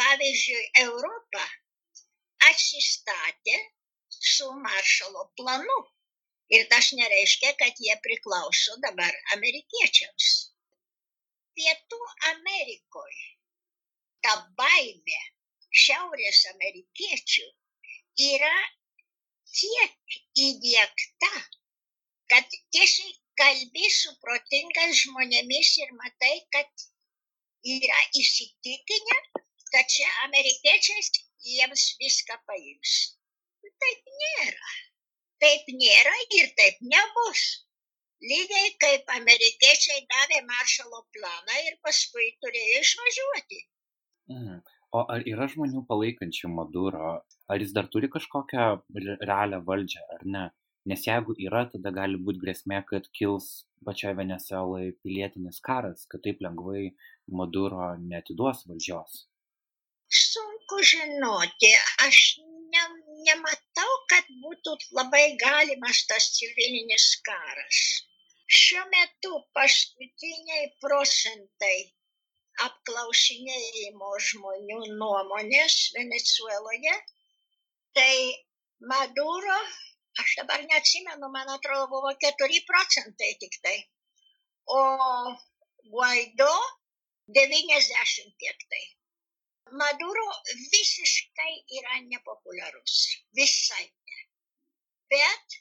Pavyzdžiui 0.00 0.64
europa 0.82 1.44
atsistatė 2.50 3.56
su 4.30 4.48
maršalo 4.66 5.26
planu 5.40 5.78
ir 6.56 6.66
tas 6.72 6.90
nereiškia 7.00 7.52
kad 7.60 7.84
jie 7.86 7.96
priklauso 8.08 8.78
dabar 8.86 9.20
amerikiečiams 9.36 10.30
pietų 11.58 12.00
amerikoj 12.32 13.14
ta 14.26 14.34
baimė 14.60 15.20
šiaurės 15.82 16.40
amerikiečių 16.54 17.46
yra 18.30 18.54
tiek 19.58 20.16
įdiegta, 20.46 21.32
kad 22.32 22.56
tiesiai 22.74 23.12
kalbi 23.40 23.90
su 23.96 24.12
protingais 24.22 25.02
žmonėmis 25.02 25.72
ir 25.82 25.92
matai, 26.00 26.34
kad 26.56 26.86
yra 27.74 28.00
įsitikinę, 28.22 29.18
kad 29.72 29.90
čia 29.96 30.10
amerikiečiai 30.28 31.04
jiems 31.50 31.86
viską 32.00 32.38
paims. 32.50 32.94
Taip 33.84 34.10
nėra. 34.22 34.72
Taip 35.44 35.70
nėra 35.80 36.14
ir 36.38 36.50
taip 36.60 36.82
nebus. 36.92 37.42
Lygiai 38.24 38.70
kaip 38.84 39.10
amerikiečiai 39.16 40.04
davė 40.12 40.40
maršalo 40.50 41.02
planą 41.16 41.58
ir 41.68 41.76
paskui 41.86 42.30
turėjo 42.44 42.84
išvažiuoti. 42.84 43.60
Mm. 44.32 44.62
O 44.96 45.02
ar 45.16 45.26
yra 45.28 45.48
žmonių 45.52 45.82
palaikančių 45.90 46.52
Maduro? 46.54 47.10
Ar 47.50 47.64
jis 47.64 47.74
dar 47.76 47.90
turi 47.92 48.08
kažkokią 48.14 48.68
realią 49.28 49.60
valdžią 49.68 50.06
ar 50.16 50.24
ne? 50.36 50.44
Nes 50.88 51.04
jeigu 51.08 51.34
yra, 51.48 51.64
tada 51.72 51.92
gali 51.98 52.20
būti 52.28 52.40
grėsmė, 52.44 52.80
kad 52.88 53.10
kils 53.18 53.50
pačioje 53.84 54.16
Venezuelai 54.20 54.94
pilietinis 55.04 55.60
karas, 55.68 56.08
kad 56.08 56.24
taip 56.24 56.40
lengvai 56.44 56.90
Maduro 57.40 57.92
netiduos 58.00 58.64
valdžios 58.70 59.24
sunku 60.14 60.76
žinoti 60.90 61.72
aš 62.06 62.18
ne 62.72 62.82
nematau 63.28 63.92
kad 64.12 64.32
būtų 64.46 64.78
labai 64.98 65.26
galimas 65.44 66.04
tas 66.10 66.32
civilinis 66.38 67.12
karas 67.28 67.84
šiuo 68.46 68.84
metu 68.92 69.32
paskutiniai 69.56 70.66
procentai 70.82 71.76
apklausinėjimo 72.66 74.10
žmonių 74.28 74.80
nuomonės 74.98 75.76
Venezueloje, 75.96 76.94
tai 77.98 78.14
Maduro, 78.92 79.56
aš 80.22 80.36
dabar 80.40 80.62
neatsimenu, 80.68 81.30
man 81.34 81.50
atrodo, 81.56 81.88
buvo 81.94 82.12
4 82.26 82.60
procentai 82.68 83.32
tik 83.40 83.58
tai, 83.64 83.76
o 84.78 84.82
Guaido 85.90 86.52
90 87.40 88.38
tiek 88.38 88.68
tai. 88.70 88.84
Maduro 89.80 90.26
visiškai 90.72 91.54
yra 91.78 91.96
nepopuliarus. 92.10 92.96
Visai 93.38 93.86
ne. 93.86 94.20
Bet 95.14 95.56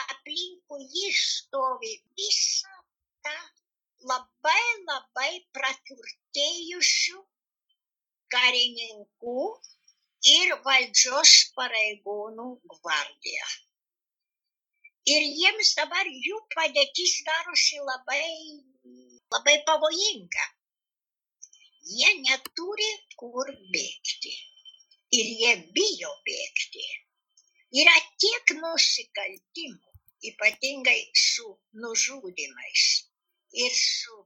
aplinkui 0.00 0.84
jį 0.96 1.08
stovi 1.20 1.92
visa 2.20 2.74
ta 3.26 3.36
labai 4.12 4.66
labai 4.90 5.32
praturtėjusių 5.56 7.24
karininkų 8.34 9.38
ir 10.36 10.54
valdžios 10.68 11.34
pareigūnų 11.56 12.48
gvardija. 12.76 13.50
Ir 15.16 15.26
jiems 15.40 15.74
dabar 15.80 16.14
jų 16.28 16.38
padėtis 16.54 17.18
darosi 17.26 17.80
labai, 17.88 18.24
labai 19.34 19.60
pavojinga 19.66 20.50
jie 21.88 22.10
neturi 22.22 22.90
kur 23.20 23.50
bėgti. 23.74 24.32
Ir 25.18 25.30
jie 25.42 25.52
bijo 25.76 26.10
bėgti. 26.26 26.84
Yra 27.82 27.94
tiek 28.22 28.52
nusikaltimų, 28.62 29.92
ypatingai 30.30 31.00
su 31.24 31.46
nužudimais 31.82 32.84
ir 33.64 33.72
su 33.74 34.16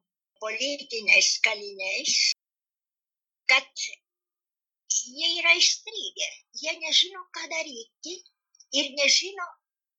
politiniais 0.40 1.28
kaliniais, 1.44 2.14
kad 3.48 3.84
jie 3.84 5.28
yra 5.40 5.54
įstrigę, 5.60 6.30
jie 6.62 6.74
nežino, 6.82 7.22
ką 7.36 7.48
daryti 7.52 8.16
ir 8.80 8.90
nežino, 8.98 9.46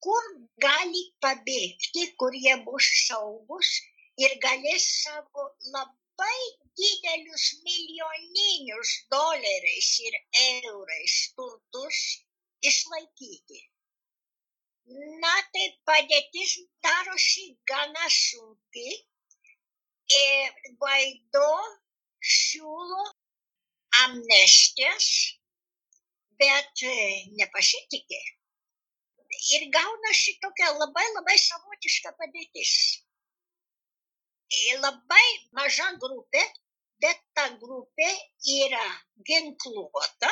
kur 0.05 0.27
gali 0.61 1.03
pabėgti, 1.25 2.05
kur 2.19 2.35
jie 2.45 2.55
bus 2.67 2.89
saugus 3.07 3.71
ir 4.25 4.37
galės 4.45 4.85
savo 5.03 5.49
labai 5.73 6.41
didelius 6.79 7.45
milijoninius 7.67 8.91
doleriais 9.11 9.91
ir 10.07 10.15
eurais 10.43 11.15
turtus 11.35 11.99
išlaikyti. 12.71 13.59
Na, 15.21 15.33
tai 15.53 15.65
padėtis 15.89 16.57
darosi 16.85 17.45
gana 17.71 18.09
sunki 18.15 18.89
ir 20.17 20.75
Guaido 20.81 21.51
siūlo 22.21 23.05
amnestijas, 24.03 25.07
bet 26.41 26.83
e, 26.83 26.95
nepasitikė. 27.39 28.21
Ir 29.55 29.65
gaunasi 29.73 30.35
tokia 30.43 30.71
labai 30.77 31.05
labai 31.15 31.37
savotiška 31.41 32.13
padėtis. 32.19 32.75
Ir 34.69 34.79
labai 34.85 35.25
maža 35.57 35.89
grupė, 36.01 36.43
bet 37.03 37.21
ta 37.35 37.45
grupė 37.61 38.09
yra 38.55 38.87
ginkluota. 39.29 40.31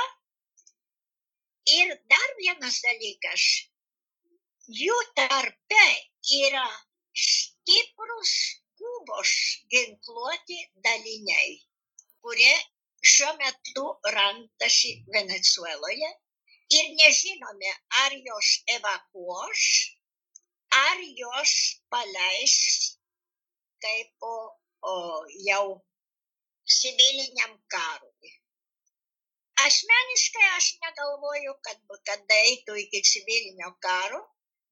Ir 1.77 1.93
dar 2.11 2.33
vienas 2.39 2.79
dalykas, 2.85 3.43
jų 4.81 4.97
tarpe 5.19 5.85
yra 6.39 6.67
stiprus 7.27 8.33
Kubos 8.83 9.31
ginkluoti 9.71 10.57
daliniai, 10.85 11.51
kurie 12.19 12.55
šiuo 13.11 13.31
metu 13.39 13.83
randasi 14.15 14.91
Venezueloje 15.13 16.09
ir 16.77 16.89
nežinome, 16.97 17.71
ar 18.03 18.15
jos 18.27 18.49
evakuos, 18.75 19.63
ar 20.81 20.99
jos 21.21 21.53
paleis 21.91 22.57
kaip 23.83 24.27
o, 24.31 24.35
o, 24.91 24.95
jau 25.47 25.67
civiliniam 26.65 27.53
karui. 27.73 28.31
Asmeniškai 29.65 30.45
aš 30.57 30.67
negalvoju, 30.83 31.55
kad, 31.65 31.81
kad 32.09 32.35
eitų 32.37 32.77
iki 32.83 33.01
civilinio 33.09 33.71
karo, 33.85 34.21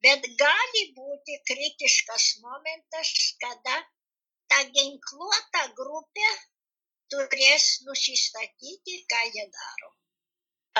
bet 0.06 0.26
gali 0.42 0.84
būti 0.98 1.38
kritiškas 1.52 2.26
momentas, 2.46 3.12
kada 3.44 3.78
ta 4.52 4.64
ginkluota 4.78 5.68
grupė 5.78 6.30
turės 7.14 7.68
nusistatyti, 7.88 8.98
ką 9.14 9.22
jie 9.36 9.46
daro. 9.60 9.94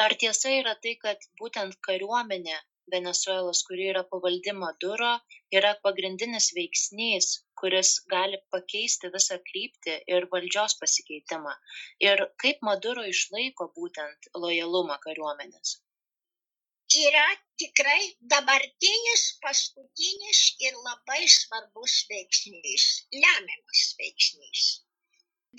Ar 0.02 0.16
tiesa 0.24 0.52
yra 0.58 0.74
tai, 0.84 0.96
kad 1.04 1.24
būtent 1.40 1.78
kariuomenė 1.88 2.58
Venezuelos, 2.92 3.64
kuri 3.68 3.90
yra 3.94 4.04
pavaldi 4.12 4.54
Maduro, 4.58 5.12
yra 5.58 5.72
pagrindinis 5.86 6.52
veiksnys, 6.58 7.28
kuris 7.62 7.92
gali 8.14 8.40
pakeisti 8.56 9.12
visą 9.16 9.38
kryptį 9.52 9.96
ir 10.16 10.28
valdžios 10.34 10.78
pasikeitimą. 10.82 11.54
Ir 12.10 12.26
kaip 12.44 12.68
Maduro 12.70 13.06
išlaiko 13.14 13.72
būtent 13.78 14.30
lojalumą 14.46 14.98
kariuomenės? 15.06 15.78
Yra 17.00 17.28
tikrai 17.62 18.02
dabartinis, 18.32 19.22
paskutinis 19.44 20.40
ir 20.68 20.80
labai 20.88 21.22
svarbus 21.34 21.94
veiksnys, 22.10 22.88
lemiamas 23.14 23.84
veiksnys. 24.00 24.64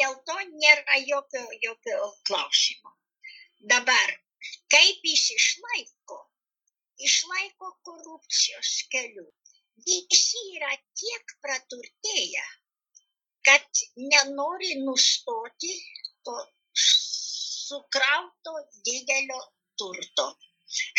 Dėl 0.01 0.19
to 0.29 0.37
nėra 0.51 0.99
jokio, 1.07 1.45
jokio 1.63 2.11
klausimo. 2.29 2.93
Dabar, 3.73 4.13
kaip 4.75 5.09
jis 5.09 5.25
išlaiko? 5.39 6.19
Išlaiko 7.09 7.73
korupcijos 7.89 8.75
keliu. 8.93 9.27
Visi 9.87 10.43
yra 10.57 10.73
tiek 11.01 11.33
praturtėję, 11.45 12.45
kad 13.49 13.83
nenori 14.13 14.75
nustoti 14.85 15.73
to 16.29 16.37
sukrauto 16.83 18.55
didelio 18.89 19.41
turto. 19.83 20.27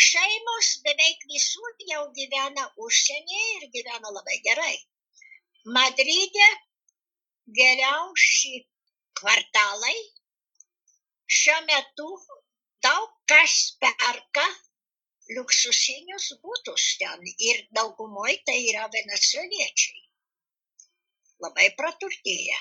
Šeimos 0.08 0.68
beveik 0.86 1.24
visų 1.30 1.70
jau 1.92 2.02
gyvena 2.18 2.66
užsienyje 2.86 3.46
ir 3.54 3.64
gyvena 3.76 4.12
labai 4.18 4.36
gerai. 4.48 4.76
Madride 5.78 6.50
geriausi 7.60 8.54
kvartalai 9.20 9.96
šiuo 11.38 11.58
metu 11.70 12.08
daug 12.86 13.10
kas 13.32 13.56
perka 13.80 14.46
luksusinius 15.36 16.26
būtus 16.44 16.86
ten 17.00 17.22
ir 17.48 17.62
daugumoj 17.78 18.34
tai 18.48 18.56
yra 18.70 18.88
venezueliečiai. 18.94 20.02
Labai 21.44 21.68
praturtėję. 21.78 22.58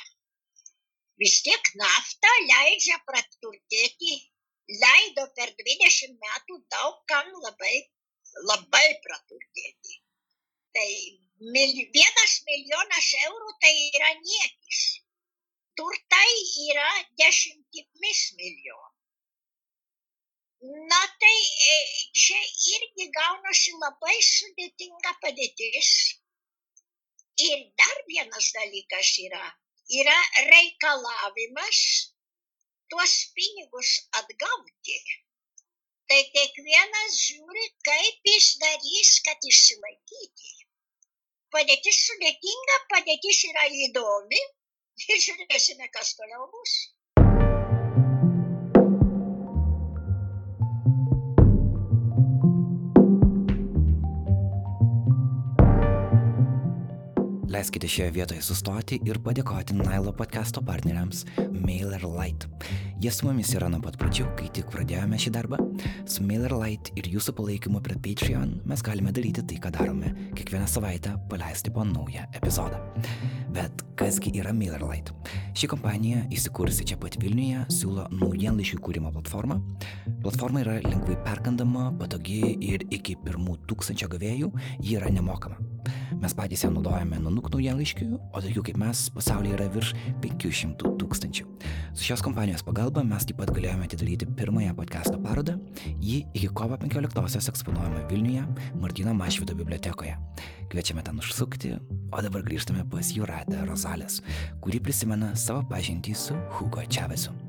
Vis 1.23 1.35
tiek 1.45 1.67
nafta 1.81 2.31
leidžia 2.51 2.97
praturtėti, 3.09 4.15
leido 4.83 5.27
per 5.37 5.51
20 5.59 6.15
metų 6.23 6.59
daug 6.75 7.03
kam 7.11 7.29
labai, 7.45 7.75
labai 8.49 8.87
praturtėti. 9.05 9.99
Tai 10.73 10.89
mil, 11.53 11.75
vienas 11.99 12.39
milijonas 12.49 13.13
eurų 13.27 13.55
tai 13.61 13.73
yra 13.91 14.11
niekis 14.23 14.83
turtai 15.79 16.33
yra 16.69 16.89
dešimtimis 17.19 18.21
milijonų. 18.39 18.92
Na 20.63 21.01
tai 21.21 21.39
e, 21.75 21.77
čia 22.23 22.41
irgi 22.75 23.07
gaunasi 23.17 23.73
labai 23.83 24.15
sudėtinga 24.27 25.11
padėtis. 25.25 25.89
Ir 27.47 27.65
dar 27.81 27.99
vienas 28.11 28.47
dalykas 28.57 29.09
yra, 29.25 29.43
yra 29.99 30.15
reikalavimas 30.47 31.81
tuos 32.93 33.17
pinigus 33.35 33.91
atgauti. 34.21 34.97
Tai 36.07 36.21
kiekvienas 36.31 37.19
žiūri, 37.25 37.67
kaip 37.89 38.33
jis 38.33 38.49
darys, 38.63 39.13
kad 39.27 39.51
išsilaikyti. 39.51 40.51
Padėtis 41.55 42.03
sudėtinga, 42.07 42.83
padėtis 42.95 43.45
yra 43.51 43.67
įdomi, 43.87 44.43
Žiūrėsime, 45.01 45.87
kas 45.93 46.13
toliau 46.17 46.43
bus. 46.53 46.73
Leiskite 57.53 57.87
šioje 57.87 58.11
vietoje 58.15 58.41
sustoti 58.41 58.97
ir 59.05 59.19
padėkoti 59.21 59.75
Nailo 59.77 60.09
podcast'o 60.17 60.63
partneriams 60.65 61.19
MailerLite. 61.53 62.47
Jie 63.03 63.11
su 63.13 63.27
mumis 63.27 63.51
yra 63.53 63.67
nuo 63.69 63.77
pat 63.83 63.99
pradžių, 64.01 64.25
kai 64.39 64.47
tik 64.57 64.71
pradėjome 64.73 65.19
šį 65.21 65.33
darbą. 65.35 65.59
Su 66.09 66.25
MailerLite 66.25 66.95
ir 66.97 67.11
jūsų 67.13 67.35
palaikymu 67.37 67.81
prie 67.85 67.99
Patreon 68.07 68.55
mes 68.65 68.81
galime 68.81 69.13
daryti 69.13 69.43
tai, 69.45 69.59
ką 69.61 69.69
darome- 69.75 70.09
kiekvieną 70.39 70.65
savaitę 70.65 71.13
paleisti 71.29 71.69
po 71.69 71.85
naują 71.85 72.25
epizodą. 72.33 72.79
Bet 73.53 73.85
kasgi 73.95 74.33
yra 74.33 74.51
MailerLite? 74.51 75.13
Ši 75.53 75.67
kompanija 75.67 76.25
įsikūrusi 76.31 76.87
čia 76.89 76.97
pat 76.97 77.19
Vilniuje 77.21 77.67
siūlo 77.69 78.07
naujienlaiškių 78.09 78.79
kūrimo 78.79 79.13
platformą. 79.13 79.61
Platforma 80.23 80.61
yra 80.65 80.81
lengvai 80.81 81.21
perkandama, 81.23 81.91
patogi 81.99 82.57
ir 82.73 82.79
iki 82.89 83.15
pirmų 83.15 83.59
tūkstančio 83.67 84.09
gavėjų 84.09 84.51
ji 84.81 84.97
yra 84.97 85.11
nemokama. 85.11 85.72
Mes 86.21 86.33
patys 86.37 86.63
ją 86.65 86.71
naudojame 86.73 87.19
nuo 87.21 87.31
nuk 87.33 87.49
naujienlaiškių, 87.53 88.07
o 88.33 88.41
tokių 88.43 88.63
kaip 88.69 88.79
mes 88.81 89.03
pasaulyje 89.15 89.57
yra 89.57 89.67
virš 89.73 89.93
500 90.23 90.93
tūkstančių. 91.01 91.47
Su 91.93 92.07
šios 92.07 92.23
kompanijos 92.25 92.65
pagalba 92.65 93.03
mes 93.07 93.27
taip 93.27 93.39
pat 93.41 93.51
galėjome 93.53 93.87
atidaryti 93.87 94.29
pirmąją 94.39 94.75
podcast'o 94.79 95.19
parodą. 95.23 95.57
Ji 95.99 96.23
iki 96.33 96.49
kovo 96.55 96.79
15-osios 96.81 97.51
eksponuojama 97.51 98.07
Vilniuje 98.11 98.45
Martino 98.81 99.13
Mašvido 99.17 99.55
bibliotekoje. 99.59 100.17
Kviečiame 100.71 101.03
ten 101.05 101.19
užsukti, 101.21 101.75
o 102.11 102.25
dabar 102.25 102.45
grįžtame 102.45 102.85
pas 102.89 103.13
Juratę 103.13 103.65
Rozalės, 103.67 104.21
kuri 104.63 104.81
prisimena 104.81 105.35
savo 105.35 105.65
pažintį 105.69 106.15
su 106.17 106.39
Hugo 106.57 106.85
Čavesu. 106.89 107.42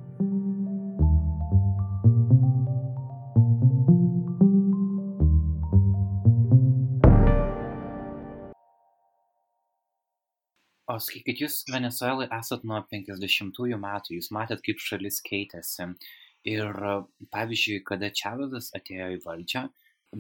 O 10.95 10.99
sakykit, 11.03 11.41
jūs 11.43 11.55
Venezuelai 11.75 12.29
esat 12.37 12.63
nuo 12.71 12.77
50-ųjų 12.91 13.79
metų, 13.83 14.13
jūs 14.15 14.29
matėt, 14.37 14.61
kaip 14.63 14.83
šalis 14.83 15.17
keitėsi. 15.27 15.89
Ir 16.47 16.69
pavyzdžiui, 17.35 17.81
kada 17.89 18.13
Čavezas 18.15 18.69
atėjo 18.79 19.09
į 19.17 19.23
valdžią, 19.25 19.63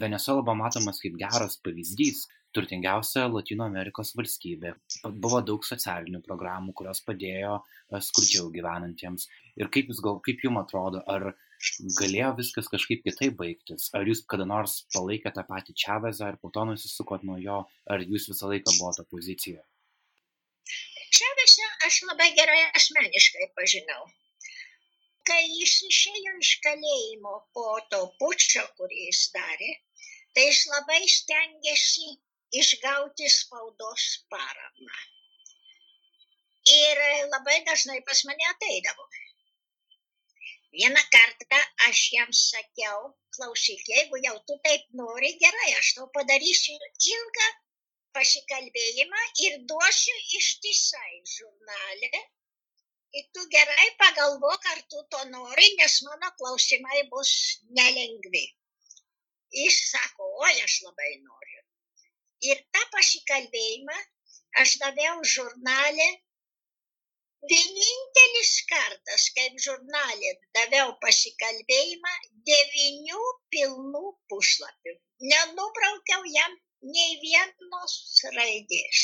Venezuela 0.05 0.43
buvo 0.43 0.57
matomas 0.59 0.99
kaip 1.03 1.15
geras 1.21 1.55
pavyzdys, 1.63 2.25
turtingiausia 2.57 3.29
Latino 3.31 3.69
Amerikos 3.69 4.11
valstybė. 4.19 4.73
Buvo 5.27 5.43
daug 5.47 5.67
socialinių 5.69 6.23
programų, 6.27 6.75
kurios 6.81 7.05
padėjo 7.07 7.53
e, 7.61 8.01
skurdžiau 8.09 8.51
gyvenantiems. 8.57 9.29
Ir 9.61 9.71
kaip, 9.75 9.93
jūs, 9.93 10.01
gal, 10.03 10.19
kaip 10.27 10.43
jums 10.43 10.65
atrodo, 10.65 11.05
ar 11.07 11.29
galėjo 12.01 12.33
viskas 12.41 12.73
kažkaip 12.73 13.05
kitaip 13.07 13.39
baigtis? 13.39 13.93
Ar 13.95 14.11
jūs 14.11 14.25
kada 14.31 14.49
nors 14.49 14.81
palaikėte 14.97 15.39
tą 15.39 15.47
patį 15.53 15.79
Čiavezą 15.85 16.33
ir 16.33 16.41
po 16.43 16.51
to 16.57 16.67
nusisukot 16.73 17.23
nuo 17.31 17.39
jo, 17.43 17.63
ar 17.87 18.07
jūs 18.09 18.27
visą 18.33 18.51
laiką 18.51 18.75
buvote 18.81 19.07
opozicijoje? 19.07 19.63
Aš 21.87 22.03
labai 22.09 22.29
gerai 22.39 22.61
asmeniškai 22.79 23.49
pažinau. 23.57 24.05
Kai 25.29 25.43
jis 25.49 25.75
išėjo 25.89 26.35
iš 26.45 26.53
kalėjimo 26.67 27.35
po 27.57 27.67
to 27.93 28.01
pučio, 28.21 28.65
kurį 28.79 29.07
jis 29.09 29.23
darė, 29.37 29.73
tai 30.37 30.45
jis 30.51 30.63
labai 30.75 31.01
stengiasi 31.17 32.09
išgauti 32.61 33.31
spaudos 33.37 34.07
paramą. 34.35 34.99
Ir 36.75 37.03
labai 37.35 37.59
dažnai 37.69 38.01
pas 38.09 38.25
mane 38.29 38.51
ateidavo. 38.53 39.09
Vieną 40.75 41.03
kartą 41.17 41.61
aš 41.89 41.99
jam 42.13 42.31
sakiau, 42.37 43.13
klausyk, 43.37 43.83
jeigu 43.95 44.19
jau 44.27 44.39
tu 44.49 44.57
taip 44.65 44.87
nori, 45.01 45.35
gerai, 45.43 45.69
aš 45.81 45.93
tau 45.99 46.09
padarysiu 46.17 46.79
ilgą 47.17 47.51
pasikalbėjimą 48.17 49.23
ir 49.47 49.59
duosiu 49.71 50.17
ištisai 50.39 51.13
žurnalę. 51.35 52.23
Ir 53.19 53.27
tu 53.35 53.45
gerai 53.55 53.89
pagalvok, 54.01 54.67
ar 54.73 54.81
tu 54.91 55.03
to 55.15 55.21
nori, 55.31 55.67
nes 55.81 56.01
mano 56.07 56.31
klausimai 56.39 57.05
bus 57.13 57.33
nelengvi. 57.79 58.45
Jis 59.55 59.77
sako, 59.93 60.27
oi, 60.47 60.55
aš 60.67 60.81
labai 60.87 61.13
noriu. 61.23 61.63
Ir 62.51 62.63
tą 62.75 62.83
pasikalbėjimą 62.97 63.99
aš 64.63 64.77
daviau 64.83 65.23
žurnalę. 65.35 66.09
Vienintelis 67.53 68.53
kartas, 68.73 69.29
kaip 69.37 69.57
žurnalė 69.67 70.31
daviau 70.59 70.95
pasikalbėjimą, 71.05 72.13
devinių 72.51 73.25
pilnų 73.55 74.05
puslapių. 74.33 74.95
Nenubraukiau 75.33 76.25
jam 76.35 76.57
nei 76.93 77.17
vienos 77.23 77.95
raidės. 78.37 79.03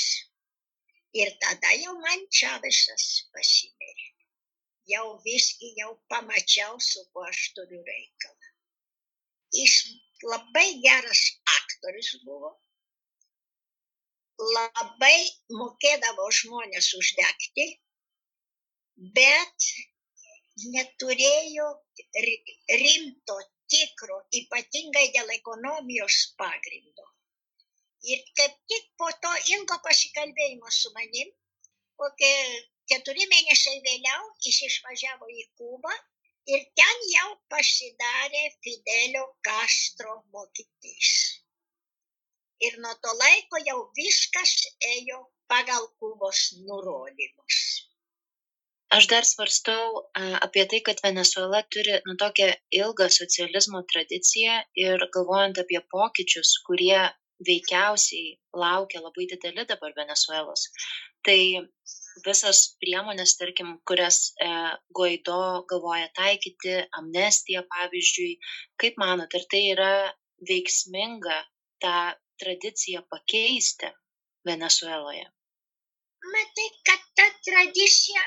Ir 1.20 1.32
tada 1.42 1.72
jau 1.82 1.94
man 2.04 2.26
Čavesas 2.38 3.06
pasimerė. 3.34 4.08
Jau 4.90 5.06
visgi 5.24 5.72
jau 5.78 5.90
pamačiau, 6.12 6.78
su 6.90 7.02
kuo 7.12 7.24
aš 7.26 7.40
turiu 7.56 7.80
reikalą. 7.86 8.50
Jis 9.58 9.74
labai 10.22 10.68
geras 10.84 11.22
aktorius 11.58 12.10
buvo, 12.24 12.52
labai 14.56 15.18
mokėdavo 15.60 16.26
žmonės 16.40 16.90
uždegti, 16.98 17.66
bet 19.18 19.70
neturėjo 20.74 21.68
rimto, 22.82 23.38
tikro, 23.70 24.20
ypatingai 24.42 25.06
dėl 25.16 25.34
ekonomijos 25.36 26.22
pagrindo. 26.40 27.06
Ir 28.02 28.20
kaip 28.38 28.54
tik 28.72 28.86
po 28.98 29.10
to 29.24 29.32
ilgo 29.54 29.76
pasikalbėjimo 29.84 30.70
su 30.72 30.92
manim, 30.96 31.32
kokie 32.00 32.36
keturi 32.92 33.26
mėnesiai 33.32 33.82
vėliau 33.88 34.30
jis 34.46 34.62
išvažiavo 34.68 35.28
į 35.42 35.44
Kubą 35.60 35.92
ir 36.54 36.64
ten 36.80 37.04
jau 37.16 37.28
pasidarė 37.52 38.46
Fidelio 38.64 39.26
Castro 39.46 40.16
mokytis 40.32 41.12
ir 42.66 42.80
nuo 42.84 42.94
to 43.04 43.12
laiko 43.20 43.60
jau 43.66 43.78
viskas 43.98 44.56
ėjo 44.94 45.20
pagal 45.52 45.86
Kubos 46.00 46.40
nurodymus. 46.66 47.60
Aš 48.96 49.06
dar 49.12 49.26
svarstau 49.26 50.00
apie 50.46 50.64
tai, 50.70 50.80
kad 50.86 51.00
Venezuela 51.04 51.60
turi 51.74 52.00
nu, 52.08 52.16
tokią 52.22 52.48
ilgą 52.80 53.06
socializmo 53.16 53.82
tradiciją 53.92 54.56
ir 54.84 55.04
galvojant 55.16 55.60
apie 55.62 55.80
pokyčius, 55.94 56.56
kurie 56.66 56.98
veikiausiai 57.48 58.38
laukia 58.62 59.02
labai 59.04 59.26
dideli 59.32 59.64
dabar 59.68 59.94
Venezuelos. 59.96 60.66
Tai 61.26 61.40
visas 62.26 62.60
priemonės, 62.82 63.36
tarkim, 63.40 63.74
kurias 63.88 64.18
e, 64.44 64.48
Guaido 64.96 65.40
galvoja 65.70 66.08
taikyti, 66.16 66.76
amnestija 67.00 67.62
pavyzdžiui, 67.74 68.32
kaip 68.80 69.00
manot, 69.02 69.34
ar 69.34 69.46
tai 69.52 69.62
yra 69.74 69.92
veiksminga 70.48 71.42
tą 71.84 71.96
tradiciją 72.42 73.04
pakeisti 73.12 73.92
Venezueloje? 74.48 75.26
Matai, 76.32 76.66
kad 76.84 77.04
ta 77.16 77.26
tradicija, 77.46 78.24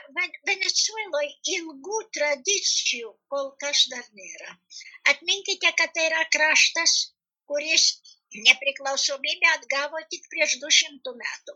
Venezueloje 0.49 1.33
ilgų 1.57 1.99
tradicijų 2.17 3.11
kol 3.29 3.51
kas 3.61 3.85
dar 3.91 4.07
nėra. 4.17 4.55
Atminkite, 5.13 5.73
kad 5.77 5.93
tai 5.93 6.07
yra 6.09 6.23
kraštas, 6.33 6.95
kuris 7.49 7.85
nepriklausomybę 8.47 9.49
atgavo 9.57 10.01
tik 10.13 10.27
prieš 10.33 10.57
200 10.63 11.13
metų. 11.21 11.55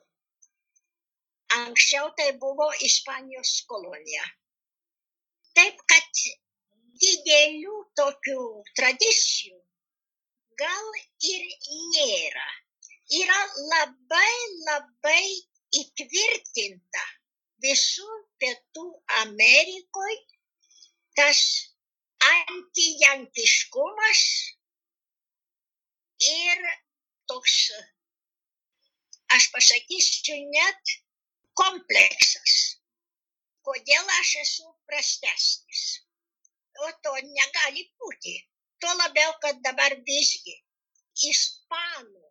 Anksčiau 1.58 2.12
tai 2.18 2.32
buvo 2.42 2.68
Ispanijos 2.90 3.54
kolonija. 3.72 4.26
Taip, 5.58 5.80
kad 5.92 6.22
didelių 7.04 7.78
tokių 8.00 8.42
tradicijų 8.80 9.60
gal 10.62 10.88
ir 11.32 11.44
nėra. 11.96 12.50
Yra 13.18 13.42
labai 13.72 14.34
labai 14.68 15.24
įtvirtinta 15.82 17.06
visų 17.63 18.10
pietų 18.42 18.86
Amerikoje 19.22 20.20
tas 21.20 21.40
antijankiškumas 22.32 24.22
ir 26.20 26.60
toks, 27.28 27.56
aš 29.36 29.50
pasakysiu, 29.54 30.38
net 30.54 30.94
kompleksas. 31.62 32.54
Kodėl 33.68 34.14
aš 34.20 34.36
esu 34.44 34.68
prastesnis? 34.90 35.84
O 36.86 36.92
to 37.04 37.14
negali 37.26 37.84
būti. 38.00 38.38
Tuo 38.80 38.94
labiau, 39.02 39.34
kad 39.42 39.60
dabar 39.66 39.96
visgi 40.08 40.56
ispanų 41.32 42.26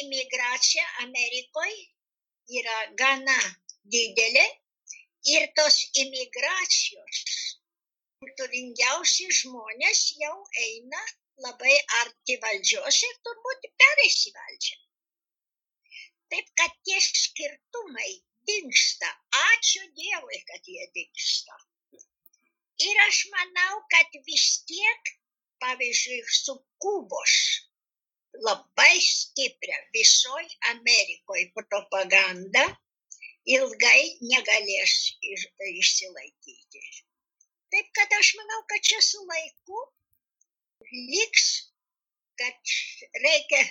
imigracija 0.00 0.84
Amerikoje 1.04 1.86
yra 2.60 2.78
gana 3.02 3.38
didelė 3.94 4.46
ir 5.34 5.48
tos 5.58 5.78
imigracijos 6.02 7.24
kultūringiausi 8.22 9.26
žmonės 9.40 10.04
jau 10.22 10.36
eina 10.66 11.02
labai 11.46 11.76
arti 12.02 12.38
valdžios 12.44 13.02
ir 13.08 13.18
turbūt 13.26 13.68
pereis 13.82 14.18
į 14.30 14.34
valdžią. 14.38 14.78
Taip 16.32 16.50
kad 16.60 16.74
tie 16.84 16.98
skirtumai 17.04 18.10
dinksta. 18.48 19.12
Ačiū 19.44 19.84
Dievui, 20.00 20.42
kad 20.50 20.72
jie 20.74 20.90
dinksta. 20.96 21.62
Ir 22.88 23.00
aš 23.06 23.22
manau, 23.34 23.80
kad 23.92 24.20
vis 24.26 24.50
tiek 24.68 25.16
pavyzdžiui, 25.62 26.22
su 26.42 26.54
Kubos 26.82 27.34
labai 28.46 28.96
stiprią 29.00 29.78
visoj 29.94 30.46
Amerikoje 30.72 31.46
propagandą 31.70 32.64
ilgai 33.56 34.02
negalės 34.32 34.94
išsilaikyti. 35.30 36.84
Taip 37.72 37.88
kad 37.98 38.14
aš 38.20 38.34
manau, 38.40 38.60
kad 38.70 38.84
čia 38.90 39.00
su 39.04 39.24
laiku 39.32 39.80
liks, 40.92 41.46
kad 42.40 42.72
reikia 43.24 43.62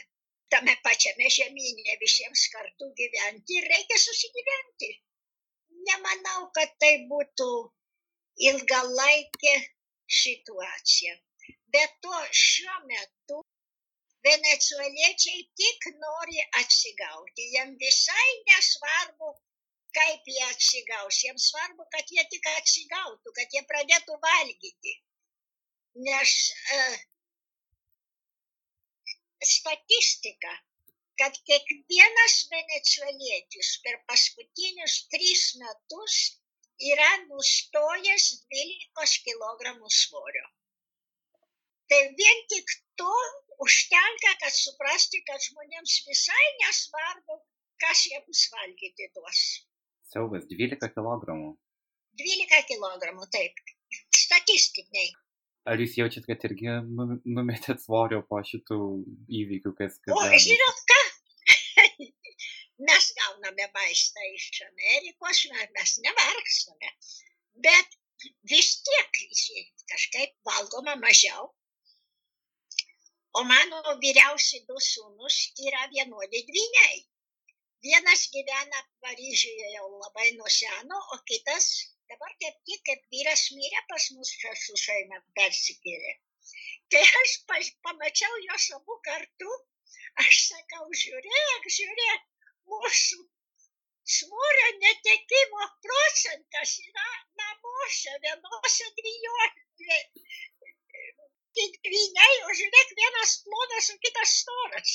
tame 0.53 0.75
pačiame 0.83 1.29
žemynė 1.37 1.97
visiems 2.03 2.47
kartu 2.53 2.89
gyventi 2.99 3.59
ir 3.59 3.69
reikia 3.73 3.97
susigyventi. 4.03 4.91
Nemanau, 5.87 6.49
kad 6.57 6.73
tai 6.83 6.93
būtų 7.11 7.49
ilgalaikė 8.49 9.55
situacija. 10.21 11.15
Be 11.73 11.83
to 12.03 12.19
šiuo 12.43 12.77
metu 12.91 13.41
venecueliečiai 14.27 15.41
tik 15.61 15.89
nori 16.03 16.39
atsigauti. 16.61 17.49
Jam 17.55 17.75
visai 17.83 18.29
nesvarbu, 18.49 19.33
kaip 19.97 20.31
jie 20.35 20.45
atsigaus. 20.51 21.21
Jiems 21.23 21.49
svarbu, 21.51 21.87
kad 21.95 22.15
jie 22.15 22.23
tik 22.31 22.49
atsigautų, 22.55 23.35
kad 23.39 23.57
jie 23.57 23.63
pradėtų 23.71 24.19
valgyti. 24.27 24.95
Nes 26.05 26.33
uh, 26.77 26.97
statistika, 29.53 30.53
kad 31.17 31.39
kiekvienas 31.49 32.35
venecuelietis 32.53 33.71
per 33.85 34.01
paskutinius 34.09 34.99
tris 35.13 35.47
metus 35.61 36.19
yra 36.91 37.09
nustojęs 37.29 38.27
12 38.53 39.25
kg 39.25 39.73
svorio 40.01 40.45
Tai 41.87 42.01
vien 42.19 42.39
tik 42.51 42.71
to 42.99 43.13
užtenka, 43.63 44.31
kad 44.43 44.53
suprasti, 44.55 45.21
kad 45.27 45.39
žmonėms 45.43 45.93
visai 46.07 46.47
nesvarbu, 46.63 47.37
kas 47.83 48.01
jiems 48.11 48.41
valgyti 48.55 49.07
duos. 49.15 49.43
Siaubas 50.11 50.43
12 50.51 50.91
kg. 50.97 51.37
12 52.23 52.59
kg, 52.71 53.29
taip. 53.37 53.63
Statistiniai. 54.23 55.13
Ar 55.67 55.81
jūs 55.83 55.97
jaučiat, 55.99 56.25
kad 56.29 56.43
irgi 56.47 56.69
nu- 56.87 57.19
numetėt 57.37 57.81
svorio 57.83 58.21
po 58.29 58.39
šitų 58.49 58.77
įvykių, 59.41 59.73
kas 59.79 59.97
kas 60.05 60.15
O, 60.15 60.21
žinot 60.45 60.83
ką? 60.91 60.99
mes 62.87 63.07
gauname 63.19 63.65
maistą 63.75 64.23
iš 64.37 64.61
Amerikos, 64.67 65.41
mes- 65.75 65.97
nevargstame. 66.05 66.93
Bet 67.67 67.97
vis 68.53 68.69
tiek 68.87 69.19
kažkaip 69.91 70.33
valgoma 70.47 70.95
mažiau. 71.03 71.51
O 73.37 73.43
mano 73.43 73.81
vyriausi 74.01 74.63
du 74.69 74.79
sūnus 74.81 75.35
yra 75.67 75.83
vienodi 75.91 76.41
dviniai. 76.47 77.03
Vienas 77.85 78.23
gyvena 78.33 78.79
Paryžiuje 79.03 79.67
jau 79.75 79.89
labai 79.99 80.31
nuo 80.37 80.49
seno, 80.49 80.97
o 81.13 81.19
kitas 81.27 81.67
dabar 82.11 82.33
kaip 82.41 82.57
tik 82.69 82.81
kaip 82.89 83.01
vyras 83.13 83.43
mirė 83.57 83.81
pas 83.91 84.09
mus 84.17 84.31
čia 84.41 84.53
su 84.63 84.75
šeima 84.83 85.19
persikėlė. 85.39 86.13
Kai 86.93 87.03
aš 87.21 87.31
pa- 87.47 87.75
pamačiau 87.87 88.37
juos 88.45 88.67
abu 88.77 88.95
kartu, 89.07 89.55
aš 90.23 90.35
sakau, 90.49 90.85
žiūrėk, 91.01 91.67
žiūrėk, 91.77 92.29
mūsų 92.73 93.19
svorio 94.17 94.69
netekimo 94.83 95.65
procentas 95.85 96.77
yra 96.85 97.09
namuose 97.41 98.15
vienose 98.25 98.87
dviejose. 99.01 99.99
Dvyniai, 101.57 102.35
o 102.47 102.55
žiūrėk, 102.59 102.91
vienas 103.01 103.31
plonas, 103.43 103.89
o 103.93 103.95
kitas 104.05 104.33
storas. 104.43 104.91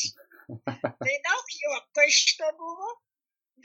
Tai 1.04 1.16
daug 1.28 1.54
juoko 1.60 2.06
iš 2.08 2.20
to 2.38 2.50
buvo, 2.60 2.92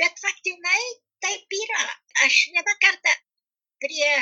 bet 0.01 0.19
faktinai 0.23 0.83
taip 1.23 1.57
yra. 1.61 1.85
Aš 2.25 2.39
vieną 2.51 2.75
kartą 2.83 3.13
prie 3.83 4.13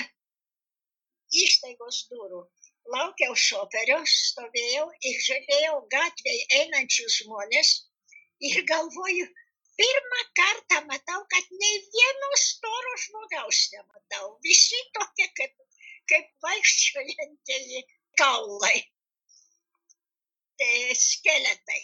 įstaigos 1.45 2.05
durų 2.11 2.45
laukiau 2.93 3.33
šoferio, 3.47 3.97
stovėjau 4.09 4.85
ir 5.09 5.17
žiūrėjau 5.27 5.77
gatvėje 5.93 6.45
einančius 6.59 7.17
žmonės 7.21 7.71
ir 8.49 8.61
galvoju, 8.69 9.25
pirmą 9.79 10.21
kartą 10.39 10.81
matau, 10.89 11.23
kad 11.33 11.49
nei 11.61 11.79
vieno 11.95 12.31
storo 12.41 12.93
žmogaus 13.05 13.61
nematau. 13.73 14.35
Visi 14.45 14.81
tokie 14.97 15.27
kaip, 15.39 15.55
kaip 16.11 16.29
vaikščiojantieji 16.45 17.83
kaulai. 18.21 18.77
Tai 20.59 20.95
skeletai. 20.95 21.81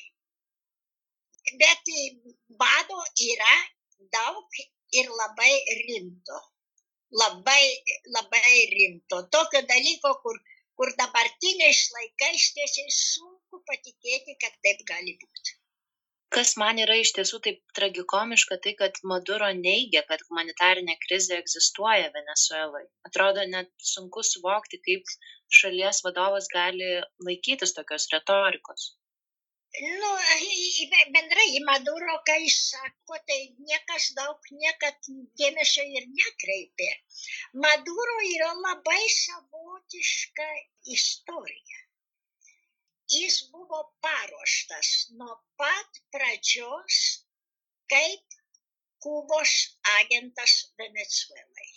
Bet 1.60 1.90
bado 2.62 3.02
yra 3.26 3.56
daug 4.14 4.62
ir 5.02 5.10
labai 5.18 5.54
rimto. 5.82 6.40
Labai, 7.20 7.64
labai 8.16 8.58
rimto. 8.74 9.24
Tokio 9.36 9.62
dalyko, 9.72 10.14
kur, 10.24 10.38
kur 10.80 10.92
dabartiniais 11.00 11.82
laikais 11.96 12.46
tiesiai 12.58 12.94
sunku 12.98 13.64
patikėti, 13.72 14.38
kad 14.44 14.56
taip 14.68 14.86
gali 14.94 15.18
būti. 15.24 15.58
Kas 16.36 16.54
man 16.62 16.78
yra 16.80 16.96
iš 16.96 17.10
tiesų 17.18 17.38
taip 17.46 17.58
tragikomiška, 17.78 18.58
tai 18.66 18.72
kad 18.82 19.00
Maduro 19.12 19.50
neigia, 19.58 20.02
kad 20.12 20.22
humanitarinė 20.30 20.96
krizė 21.02 21.36
egzistuoja 21.42 22.08
Venezuelai. 22.14 22.86
Atrodo 23.10 23.44
net 23.56 23.74
sunku 23.90 24.24
suvokti, 24.24 24.80
kaip 24.86 25.12
šalies 25.60 26.00
vadovas 26.06 26.48
gali 26.54 26.94
laikytis 27.28 27.76
tokios 27.80 28.08
retorikos. 28.16 28.88
Nu, 29.80 30.08
į- 30.46 30.88
bendrai 31.16 31.46
į 31.58 31.60
Maduro, 31.68 32.16
kai 32.28 32.40
jis 32.44 32.58
sako, 32.72 33.18
tai 33.28 33.38
niekas 33.68 34.08
daug 34.18 34.50
niekad 34.52 34.98
dėmesio 35.42 35.86
ir 35.98 36.08
nekreipė. 36.18 36.88
Maduro 37.66 38.18
yra 38.34 38.50
labai 38.66 39.04
savotiška 39.18 40.48
istorija. 40.96 41.80
Jis 43.16 43.38
buvo 43.54 43.80
paruoštas 44.08 44.90
nuo 45.22 45.38
pat 45.58 46.02
pradžios 46.12 46.98
kaip 47.94 48.38
Kubos 49.04 49.54
agentas 50.00 50.58
Venezuelai. 50.78 51.72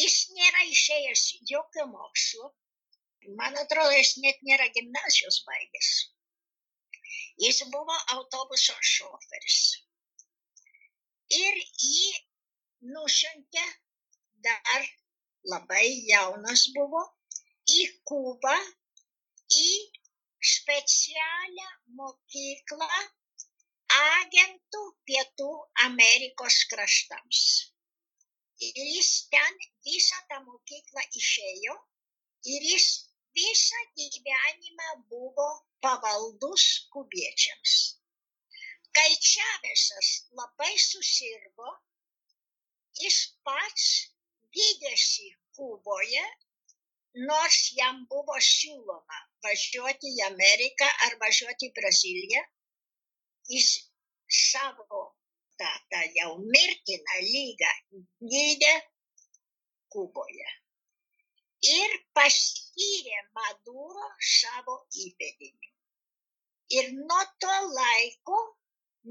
Jis 0.00 0.16
nėra 0.38 0.64
išėjęs 0.72 1.26
jokio 1.52 1.86
mokslo. 1.92 2.48
Man 3.36 3.56
atrodo, 3.62 3.92
jis 4.00 4.16
net 4.24 4.40
nėra 4.48 4.66
gimnazijos 4.78 5.42
baigęs. 5.46 5.92
Jis 7.40 7.62
buvo 7.72 7.96
autobuso 8.14 8.74
šoferis. 8.94 9.60
Ir 11.36 11.60
jį 11.84 12.10
nušantė 12.96 13.62
dar 14.46 14.90
labai 15.52 15.86
jaunas 16.10 16.66
buvo 16.74 17.02
į 17.76 17.86
Kubą, 18.10 18.56
į 19.60 19.70
specialią 20.50 21.70
mokyklą 22.00 22.90
agentų 24.00 24.82
Pietų 25.08 25.50
Amerikos 25.86 26.60
kraštams. 26.72 27.42
Ir 28.68 28.84
jis 28.84 29.10
ten 29.32 29.58
visą 29.88 30.20
tą 30.30 30.42
mokyklą 30.44 31.08
išėjo 31.22 31.76
ir 32.54 32.68
jis 32.72 32.86
visą 33.38 33.82
gyvenimą 33.96 34.92
buvo 35.12 35.48
pavaldus 35.82 36.64
kubiečiams. 36.92 37.74
Kai 38.96 39.12
Čavesas 39.30 40.08
labai 40.38 40.74
susirgo, 40.90 41.70
jis 43.00 43.18
pats 43.46 43.86
gydėsi 44.56 45.28
Kuboje, 45.56 46.24
nors 47.28 47.58
jam 47.76 48.04
buvo 48.10 48.36
siūloma 48.48 49.20
važiuoti 49.44 50.12
į 50.16 50.24
Ameriką 50.26 50.88
ar 51.06 51.16
važiuoti 51.22 51.68
į 51.70 51.74
Braziliją, 51.78 52.42
jis 53.54 53.70
savo 54.40 55.02
tą, 55.60 55.70
tą 55.92 56.02
jau 56.18 56.32
mirtiną 56.54 57.20
lygą 57.28 57.72
gydė 58.34 58.74
Kuboje. 59.94 60.50
Ir 61.70 61.96
paskyrė 62.16 63.18
Maduro 63.36 64.06
savo 64.34 64.76
įpėdiniu. 65.06 65.69
Ir 66.78 66.92
nuo 66.94 67.22
to 67.42 67.54
laiko 67.76 68.38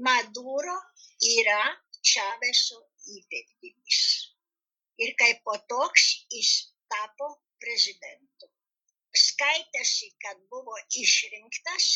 Maduro 0.06 0.76
yra 1.30 1.62
Čaveso 2.10 2.78
įpėdinis. 3.16 3.98
Ir 5.04 5.12
kaip 5.20 5.42
po 5.48 5.56
toks 5.72 6.06
jis 6.36 6.52
tapo 6.92 7.28
prezidentu. 7.64 8.48
Skaitėsi, 9.24 10.08
kad 10.24 10.40
buvo 10.54 10.76
išrinktas, 11.02 11.86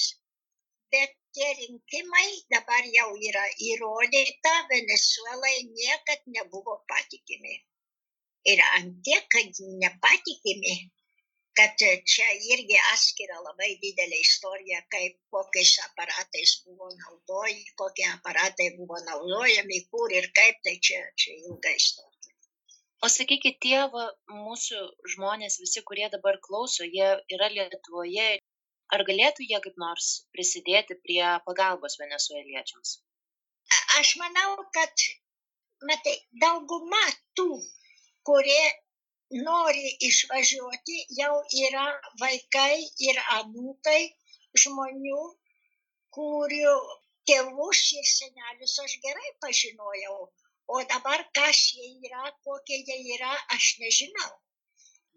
bet 0.92 1.14
tie 1.36 1.50
rinkimai 1.60 2.28
dabar 2.52 2.88
jau 2.96 3.08
yra 3.30 3.44
įrodyta, 3.68 4.54
Venezuelai 4.72 5.54
niekad 5.70 6.26
nebuvo 6.36 6.76
patikimi. 6.90 7.56
Ir 8.52 8.60
antiek, 8.74 9.24
kad 9.32 9.62
nepatikimi, 9.84 10.74
kad 11.58 11.84
čia 12.12 12.28
irgi 12.52 12.78
atskira 12.92 13.36
labai 13.42 13.70
didelė 13.82 14.18
istorija, 14.22 14.80
kaip 14.94 15.18
kokiais 15.34 15.74
aparatais 15.86 16.56
buvo 16.66 16.88
naudojami, 17.02 17.68
kokie 17.82 18.08
aparatai 18.10 18.72
buvo 18.78 18.98
naudojami, 19.08 19.78
kur 19.92 20.14
ir 20.18 20.30
kaip, 20.38 20.58
tai 20.66 20.74
čia, 20.88 21.00
čia 21.20 21.36
ilga 21.44 21.74
istorija. 21.78 22.10
O 23.04 23.10
sakykit, 23.12 23.58
tie 23.60 23.80
va, 23.92 24.04
mūsų 24.32 24.80
žmonės, 25.14 25.60
visi, 25.62 25.82
kurie 25.88 26.06
dabar 26.12 26.38
klauso, 26.46 26.86
jie 26.88 27.10
yra 27.36 27.50
Lietuvoje. 27.52 28.28
Ar 28.94 29.02
galėtų 29.08 29.44
jie 29.48 29.58
kaip 29.64 29.76
nors 29.80 30.08
prisidėti 30.36 30.96
prie 31.04 31.24
pagalbos 31.46 31.98
venezueliečiams? 32.00 32.98
Aš 33.98 34.14
manau, 34.20 34.50
kad 34.76 35.04
matai, 35.88 36.14
dauguma 36.44 37.02
tų, 37.38 37.48
kurie 38.28 38.64
nori 39.42 39.88
išvažiuoti, 40.08 40.98
jau 41.18 41.34
yra 41.66 41.86
vaikai 42.20 42.76
ir 43.08 43.20
anūkai 43.38 44.02
žmonių, 44.64 45.22
kurių 46.16 46.74
tėvus 47.30 47.82
ir 47.98 48.06
senelius 48.12 48.78
aš 48.84 48.96
gerai 49.06 49.32
pažinojau. 49.44 50.18
O 50.74 50.80
dabar 50.92 51.24
kas 51.36 51.60
jie 51.76 51.90
yra, 52.08 52.30
kokie 52.46 52.78
jie 52.88 52.98
yra, 53.16 53.32
aš 53.56 53.74
nežinau. 53.82 54.30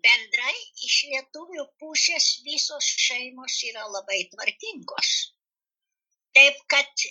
Bendrai 0.06 0.56
iš 0.88 0.98
lietuvių 1.12 1.64
pusės 1.84 2.28
visos 2.48 2.90
šeimos 3.06 3.56
yra 3.70 3.86
labai 3.94 4.20
tvarkingos. 4.34 5.14
Taip 6.38 6.60
kad 6.74 7.08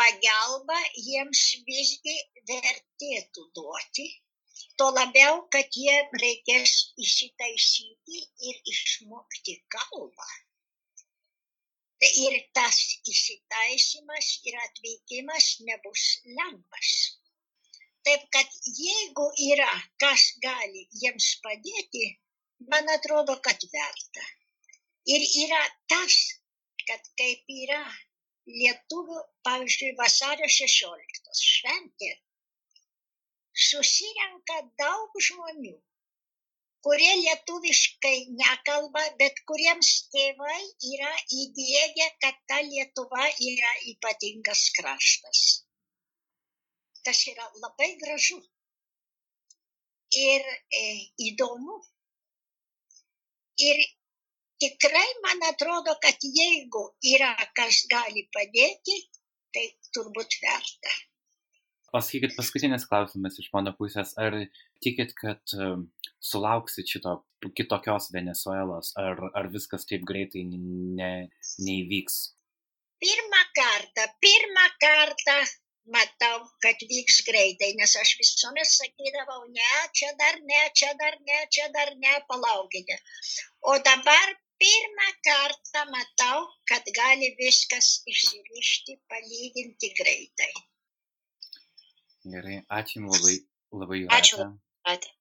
pagalbą 0.00 0.80
jiems 0.96 1.44
visgi 1.68 2.16
vertėtų 2.50 3.46
duoti, 3.58 4.08
Tuo 4.78 4.90
labiau, 4.96 5.36
kad 5.54 5.76
jie 5.82 5.96
reikės 6.22 6.72
įsitaisyti 7.06 8.22
ir 8.50 8.60
išmokti 8.74 9.56
kalbą. 9.74 10.28
Ir 12.24 12.36
tas 12.56 12.78
įsitaisimas 13.12 14.28
ir 14.48 14.58
atvykimas 14.66 15.48
nebus 15.68 16.04
lengvas. 16.38 16.92
Taip 18.08 18.22
kad 18.36 18.54
jeigu 18.80 19.26
yra, 19.50 19.72
kas 20.04 20.22
gali 20.44 20.86
jiems 21.02 21.26
padėti, 21.46 22.04
man 22.72 22.88
atrodo, 22.96 23.36
kad 23.48 23.66
verta. 23.74 24.24
Ir 25.16 25.26
yra 25.44 25.60
tas, 25.92 26.16
kad 26.88 27.12
kaip 27.20 27.52
yra 27.56 27.82
lietuvių, 28.48 29.20
pavyzdžiui, 29.46 29.92
vasario 30.00 30.48
16 30.56 31.36
šventė, 31.42 32.10
susirenka 33.68 34.58
daug 34.80 35.16
žmonių, 35.28 35.74
kurie 36.86 37.10
lietuviškai 37.22 38.16
nekalba, 38.42 39.02
bet 39.22 39.42
kuriems 39.50 39.90
tėvai 40.14 40.60
yra 40.92 41.12
įdėgę, 41.42 42.06
kad 42.24 42.38
ta 42.52 42.60
Lietuva 42.68 43.26
yra 43.50 43.74
ypatingas 43.92 44.64
kraštas. 44.78 45.42
Tas 47.04 47.20
yra 47.32 47.46
labai 47.64 47.90
gražu 48.00 48.40
ir 50.22 50.48
e, 50.80 50.82
įdomu. 51.28 51.78
Ir 53.68 53.80
tikrai 54.64 55.06
man 55.26 55.46
atrodo, 55.50 55.96
kad 56.04 56.28
jeigu 56.40 56.84
yra 57.14 57.32
kas 57.60 57.84
gali 57.92 58.26
padėti, 58.36 58.98
tai 59.54 59.66
turbūt 59.96 60.36
verta. 60.42 60.98
O 61.90 61.98
sakykit, 61.98 62.36
paskutinis 62.38 62.84
klausimas 62.86 63.38
iš 63.42 63.48
mano 63.54 63.72
pusės. 63.78 64.12
Ar 64.24 64.36
tikit, 64.84 65.14
kad 65.18 65.54
sulauksit 66.22 66.90
šito 66.92 67.16
kitokios 67.58 68.10
Venezuelos, 68.14 68.92
ar, 69.00 69.18
ar 69.34 69.48
viskas 69.54 69.88
taip 69.88 70.04
greitai 70.06 70.44
ne, 70.50 71.10
neįvyks? 71.66 72.20
Pirmą 73.00 73.42
kartą, 73.56 74.06
pirmą 74.22 74.66
kartą 74.84 75.36
matau, 75.94 76.38
kad 76.62 76.82
vyks 76.92 77.22
greitai, 77.26 77.72
nes 77.80 77.96
aš 78.02 78.14
visuomet 78.20 78.68
sakydavau, 78.68 79.42
ne, 79.56 79.72
čia 79.96 80.12
dar 80.20 80.38
ne, 80.52 80.62
čia 80.76 80.92
dar 81.00 81.16
ne, 81.26 81.40
čia 81.56 81.68
dar 81.74 81.94
ne, 81.96 82.14
palaukite. 82.30 83.00
O 83.72 83.78
dabar 83.90 84.34
pirmą 84.60 85.10
kartą 85.26 85.86
matau, 85.94 86.44
kad 86.70 86.86
gali 87.02 87.34
viskas 87.40 87.94
išsirišti 88.14 89.00
palyginti 89.10 89.94
greitai. 90.02 90.52
Gerai, 92.28 92.58
ačiū 92.68 93.00
jums 93.00 93.16
labai, 93.16 93.36
labai 93.80 93.98
Ačiū. 94.12 94.36
Jūrate. 94.36 94.58
Ate. 94.92 95.12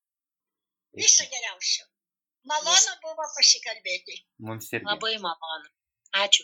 Viso 0.99 1.23
geriausio. 1.31 1.85
Malonu 2.49 2.95
buvo 3.03 3.27
pasikalbėti. 3.37 4.17
Mums 4.43 4.67
irgi. 4.73 4.87
Labai 4.89 5.15
malonu. 5.23 5.71
Ačiū. 6.19 6.43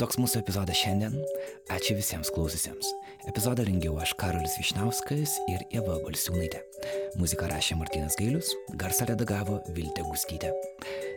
Toks 0.00 0.16
mūsų 0.20 0.40
epizodas 0.40 0.80
šiandien. 0.80 1.14
Ačiū 1.76 1.98
visiems 2.00 2.32
klaususiems. 2.32 2.88
Epizodą 3.28 3.68
rengiau 3.68 4.00
aš 4.00 4.16
Karolis 4.20 4.56
Višnauskas 4.60 5.36
ir 5.52 5.64
Eva 5.76 6.00
Balsiūnaitė. 6.02 6.64
Muziką 7.14 7.46
rašė 7.46 7.76
Martinas 7.78 8.16
Gailius, 8.18 8.48
garsą 8.80 9.06
redagavo 9.06 9.60
Viltė 9.76 10.02
Gustytė. 10.08 10.50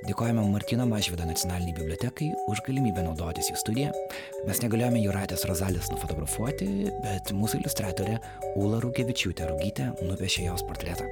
Dėkojame 0.06 0.44
Martino 0.52 0.86
Mažvido 0.90 1.26
nacionaliniai 1.26 1.74
bibliotekai 1.80 2.30
už 2.52 2.62
galimybę 2.68 3.02
naudotis 3.08 3.50
jų 3.50 3.58
studiją. 3.64 3.92
Mes 4.46 4.62
negalėjome 4.62 5.02
Juratės 5.02 5.48
Rozalės 5.50 5.90
nufotografuoti, 5.94 6.70
bet 7.02 7.34
mūsų 7.34 7.64
iliustratorė 7.64 8.20
Ula 8.62 8.82
Rūkevičiūtė 8.86 9.50
Rūgytė 9.50 9.94
nupiešė 10.06 10.52
jos 10.52 10.68
portretą. 10.70 11.10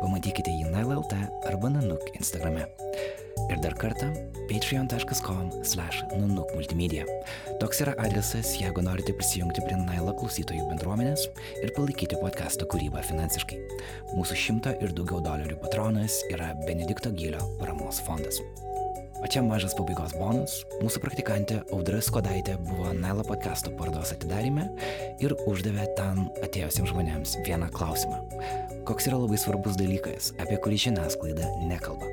Pamatykite 0.00 0.52
jį 0.52 0.70
NLLT 0.70 1.16
arba 1.50 1.70
Nanuk 1.72 2.10
Instagrame. 2.16 2.66
Ir 3.50 3.58
dar 3.62 3.74
kartą 3.78 4.10
patreon.com 4.50 5.50
slash 5.64 6.02
nunuk 6.16 6.50
multimedia. 6.54 7.04
Toks 7.62 7.82
yra 7.84 7.94
adresas, 8.02 8.52
jeigu 8.58 8.82
norite 8.84 9.14
prisijungti 9.18 9.64
prie 9.66 9.78
Nailo 9.80 10.14
klausytojų 10.20 10.68
bendruomenės 10.70 11.26
ir 11.62 11.74
palaikyti 11.76 12.18
podcast'o 12.22 12.68
kūrybą 12.70 13.04
finansiškai. 13.10 13.60
Mūsų 14.16 14.40
šimto 14.46 14.74
ir 14.82 14.94
daugiau 14.96 15.22
dolerių 15.26 15.60
patronas 15.62 16.22
yra 16.30 16.52
Benedikto 16.66 17.14
Gylio 17.14 17.42
paramos 17.62 18.02
fondas. 18.06 18.42
O 19.20 19.28
čia 19.28 19.42
mažas 19.44 19.74
pabaigos 19.76 20.14
bonus. 20.16 20.62
Mūsų 20.80 21.02
praktikantė 21.02 21.58
Audra 21.76 21.98
Skodaitė 22.00 22.54
buvo 22.64 22.94
Nailo 22.96 23.20
podcast'o 23.28 23.72
parodos 23.76 24.14
atidarime 24.14 24.64
ir 25.20 25.34
uždavė 25.44 25.84
ten 25.98 26.22
atėjusiems 26.40 26.88
žmonėms 26.88 27.34
vieną 27.44 27.68
klausimą. 27.74 28.22
Koks 28.88 29.10
yra 29.10 29.20
labai 29.20 29.36
svarbus 29.42 29.76
dalykas, 29.76 30.32
apie 30.40 30.56
kurį 30.64 30.80
žiniasklaida 30.86 31.50
nekalba? 31.68 32.08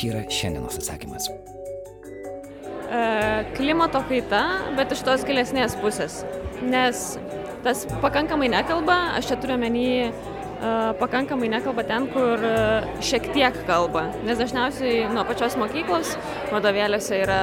Čia 0.00 0.08
yra 0.14 0.22
šiandienos 0.32 0.80
atsakymas. 0.80 1.28
E, 1.28 3.02
klimato 3.52 4.00
kaita, 4.08 4.42
bet 4.78 4.96
iš 4.96 5.04
tos 5.04 5.28
gilesnės 5.28 5.76
pusės. 5.84 6.22
Nes 6.64 7.04
tas 7.60 7.84
pakankamai 8.00 8.48
nekalba, 8.52 9.18
aš 9.18 9.34
čia 9.34 9.42
turiu 9.42 9.60
menį 9.60 9.88
pakankamai 11.00 11.50
nekalba 11.52 11.84
ten, 11.86 12.08
kur 12.12 12.42
šiek 13.02 13.30
tiek 13.34 13.56
kalba. 13.68 14.08
Nes 14.26 14.38
dažniausiai 14.40 15.08
nuo 15.12 15.24
pačios 15.28 15.56
mokyklos 15.60 16.14
vadovėliuose 16.52 17.18
yra 17.24 17.40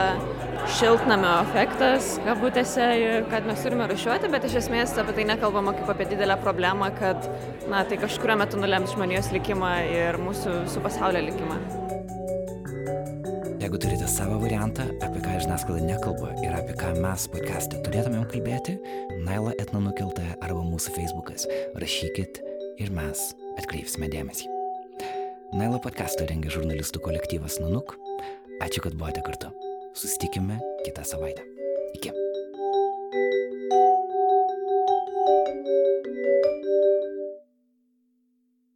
šiltnamio 0.78 1.34
efektas, 1.46 2.14
kabutėse, 2.26 2.88
kad 3.32 3.48
mes 3.48 3.62
turime 3.64 3.88
rušiuoti, 3.90 4.30
bet 4.32 4.48
iš 4.48 4.60
esmės 4.64 4.96
apie 5.02 5.16
tai 5.18 5.28
nekalbama 5.32 5.74
kaip 5.78 5.92
apie 5.94 6.10
didelę 6.12 6.38
problemą, 6.44 6.92
kad 7.00 7.30
na, 7.72 7.84
tai 7.88 8.00
kažkurio 8.02 8.38
metu 8.40 8.60
nulems 8.60 8.94
žmonijos 8.96 9.32
likimą 9.36 9.74
ir 9.90 10.20
mūsų 10.22 10.64
visų 10.66 10.84
pasaulio 10.86 11.24
likimą. 11.30 11.60
Jeigu 13.60 13.80
turite 13.82 14.08
savo 14.10 14.40
variantą, 14.42 14.88
apie 15.06 15.24
ką 15.24 15.40
žiniasklaida 15.44 15.88
nekalba 15.92 16.34
ir 16.44 16.56
apie 16.58 16.76
ką 16.80 16.96
mes 17.04 17.28
podcast'e 17.32 17.82
turėtumėm 17.86 18.28
kalbėti, 18.32 18.80
Naila 19.20 19.52
etnonukelta 19.62 20.24
arba 20.40 20.64
mūsų 20.64 20.96
Facebookas. 20.96 21.46
Rašykit 21.78 22.40
ir 22.80 22.94
mes 22.96 23.26
atkreipsime 23.60 24.10
dėmesį. 24.12 24.48
Naila 25.60 25.80
podcast'ą 25.84 26.28
rengia 26.30 26.54
žurnalistų 26.54 27.02
kolektyvas 27.04 27.60
Nanuk. 27.64 27.96
Ačiū, 28.64 28.84
kad 28.86 28.96
buvote 28.96 29.24
kartu. 29.26 29.52
Sustikime 29.98 30.60
kitą 30.86 31.06
savaitę. 31.08 31.46
Iki. 31.98 32.29